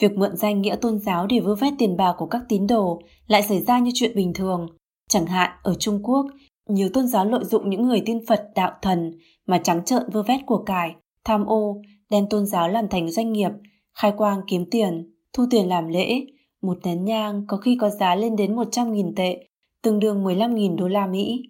[0.00, 3.00] Việc mượn danh nghĩa tôn giáo để vơ vét tiền bạc của các tín đồ
[3.26, 4.66] lại xảy ra như chuyện bình thường.
[5.08, 6.26] Chẳng hạn ở Trung Quốc,
[6.68, 9.12] nhiều tôn giáo lợi dụng những người tin Phật đạo thần
[9.46, 10.94] mà trắng trợn vơ vét của cải,
[11.24, 13.50] tham ô, đem tôn giáo làm thành doanh nghiệp,
[13.94, 16.26] khai quang kiếm tiền, thu tiền làm lễ.
[16.62, 19.46] Một nén nhang có khi có giá lên đến 100.000 tệ,
[19.82, 21.42] tương đương 15.000 đô la Mỹ.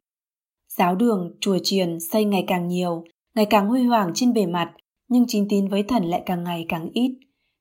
[0.78, 4.72] Giáo đường, chùa chiền xây ngày càng nhiều, ngày càng huy hoàng trên bề mặt,
[5.08, 7.18] nhưng chính tín với thần lại càng ngày càng ít.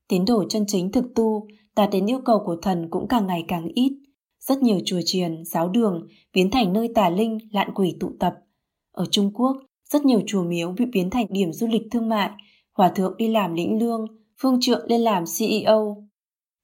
[0.10, 3.46] Tín đồ chân chính thực tu, đạt đến yêu cầu của thần cũng càng ngày
[3.48, 3.92] càng ít.
[4.40, 8.34] Rất nhiều chùa chiền, giáo đường biến thành nơi tà linh, lạn quỷ tụ tập.
[8.92, 9.58] Ở Trung Quốc,
[9.90, 12.30] rất nhiều chùa miếu bị biến thành điểm du lịch thương mại,
[12.78, 14.06] hòa thượng đi làm lĩnh lương,
[14.42, 16.04] phương trượng lên làm CEO.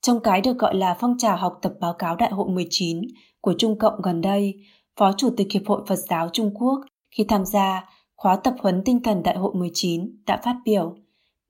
[0.01, 3.01] Trong cái được gọi là phong trào học tập báo cáo đại hội 19
[3.41, 4.53] của Trung Cộng gần đây,
[4.99, 6.79] Phó Chủ tịch Hiệp hội Phật giáo Trung Quốc
[7.11, 10.95] khi tham gia khóa tập huấn tinh thần đại hội 19 đã phát biểu.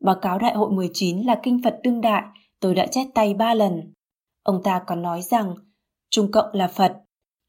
[0.06, 2.24] Báo cáo đại hội 19 là kinh Phật đương đại,
[2.60, 3.94] tôi đã chép tay ba lần.
[4.44, 5.56] Ông ta còn nói rằng
[6.10, 6.98] Trung Cộng là Phật,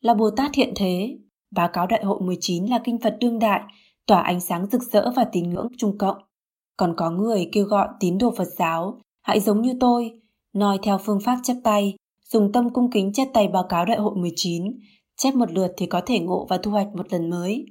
[0.00, 1.18] là Bồ Tát hiện thế.
[1.50, 3.60] Báo cáo đại hội 19 là kinh Phật đương đại,
[4.06, 6.16] tỏa ánh sáng rực rỡ và tín ngưỡng Trung Cộng.
[6.76, 10.20] Còn có người kêu gọi tín đồ Phật giáo, hãy giống như tôi,
[10.52, 13.98] nói theo phương pháp chép tay, dùng tâm cung kính chép tay báo cáo đại
[13.98, 14.64] hội 19,
[15.16, 17.66] chép một lượt thì có thể ngộ và thu hoạch một lần mới.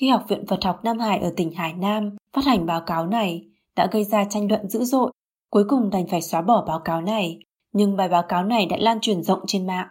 [0.00, 3.06] Khi Học viện Phật học Nam Hải ở tỉnh Hải Nam phát hành báo cáo
[3.06, 3.49] này
[3.80, 5.12] đã gây ra tranh luận dữ dội,
[5.50, 7.38] cuối cùng đành phải xóa bỏ báo cáo này,
[7.72, 9.86] nhưng bài báo cáo này đã lan truyền rộng trên mạng.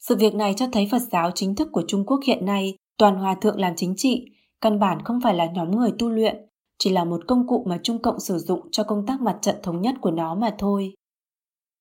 [0.00, 3.16] Sự việc này cho thấy Phật giáo chính thức của Trung Quốc hiện nay toàn
[3.16, 4.24] hòa thượng làm chính trị,
[4.60, 6.36] căn bản không phải là nhóm người tu luyện,
[6.78, 9.56] chỉ là một công cụ mà Trung Cộng sử dụng cho công tác mặt trận
[9.62, 10.94] thống nhất của nó mà thôi.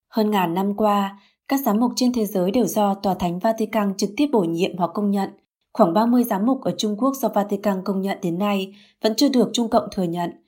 [0.10, 3.94] Hơn ngàn năm qua, các giám mục trên thế giới đều do Tòa Thánh Vatican
[3.98, 5.30] trực tiếp bổ nhiệm hoặc công nhận.
[5.74, 9.30] Khoảng 30 giám mục ở Trung Quốc do Vatican công nhận đến nay vẫn chưa
[9.30, 10.41] được Trung Cộng thừa nhận.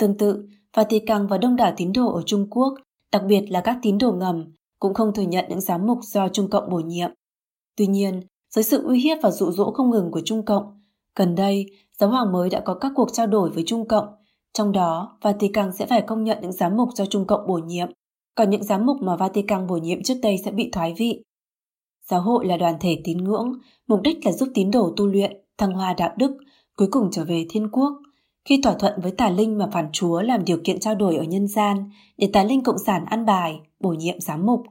[0.00, 2.74] Tương tự, Vatican và đông đảo tín đồ ở Trung Quốc,
[3.12, 4.44] đặc biệt là các tín đồ ngầm,
[4.78, 7.10] cũng không thừa nhận những giám mục do Trung Cộng bổ nhiệm.
[7.76, 8.20] Tuy nhiên,
[8.50, 10.82] dưới sự uy hiếp và dụ dỗ không ngừng của Trung Cộng,
[11.16, 11.66] gần đây,
[11.98, 14.06] giáo hoàng mới đã có các cuộc trao đổi với Trung Cộng,
[14.52, 17.88] trong đó Vatican sẽ phải công nhận những giám mục do Trung Cộng bổ nhiệm
[18.40, 21.22] còn những giám mục mà Vatican bổ nhiệm trước đây sẽ bị thoái vị.
[22.08, 23.52] Giáo hội là đoàn thể tín ngưỡng,
[23.86, 26.36] mục đích là giúp tín đồ tu luyện, thăng hoa đạo đức,
[26.76, 27.92] cuối cùng trở về thiên quốc.
[28.44, 31.22] Khi thỏa thuận với tà linh mà phản chúa làm điều kiện trao đổi ở
[31.22, 34.62] nhân gian để tà linh cộng sản ăn bài, bổ nhiệm giám mục,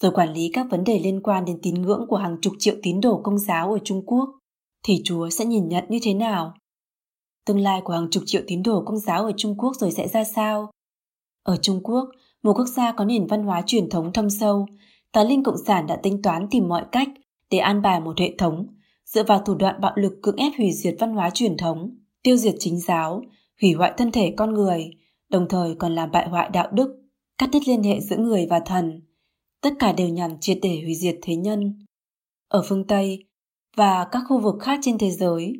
[0.00, 2.74] rồi quản lý các vấn đề liên quan đến tín ngưỡng của hàng chục triệu
[2.82, 4.28] tín đồ công giáo ở Trung Quốc,
[4.84, 6.54] thì Chúa sẽ nhìn nhận như thế nào?
[7.46, 10.08] Tương lai của hàng chục triệu tín đồ công giáo ở Trung Quốc rồi sẽ
[10.08, 10.70] ra sao?
[11.42, 12.08] Ở Trung Quốc,
[12.42, 14.66] một quốc gia có nền văn hóa truyền thống thâm sâu,
[15.12, 17.08] tà linh cộng sản đã tính toán tìm mọi cách
[17.50, 18.66] để an bài một hệ thống
[19.04, 22.36] dựa vào thủ đoạn bạo lực cưỡng ép hủy diệt văn hóa truyền thống, tiêu
[22.36, 23.22] diệt chính giáo,
[23.62, 24.90] hủy hoại thân thể con người,
[25.30, 26.88] đồng thời còn làm bại hoại đạo đức,
[27.38, 29.02] cắt đứt liên hệ giữa người và thần.
[29.60, 31.86] Tất cả đều nhằm triệt để hủy diệt thế nhân.
[32.48, 33.24] Ở phương Tây
[33.76, 35.52] và các khu vực khác trên thế giới,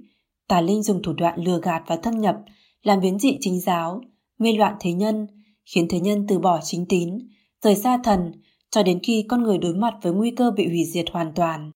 [0.48, 2.36] tà linh dùng thủ đoạn lừa gạt và thâm nhập,
[2.82, 4.00] làm biến dị chính giáo,
[4.38, 5.26] mê loạn thế nhân,
[5.64, 7.18] khiến thế nhân từ bỏ chính tín,
[7.62, 8.32] rời xa thần,
[8.70, 11.70] cho đến khi con người đối mặt với nguy cơ bị hủy diệt hoàn toàn.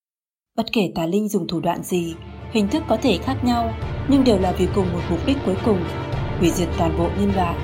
[0.56, 2.14] Bất kể tà linh dùng thủ đoạn gì,
[2.52, 3.72] hình thức có thể khác nhau,
[4.08, 5.84] nhưng đều là vì cùng một mục đích cuối cùng,
[6.38, 7.54] hủy diệt toàn bộ nhân loại.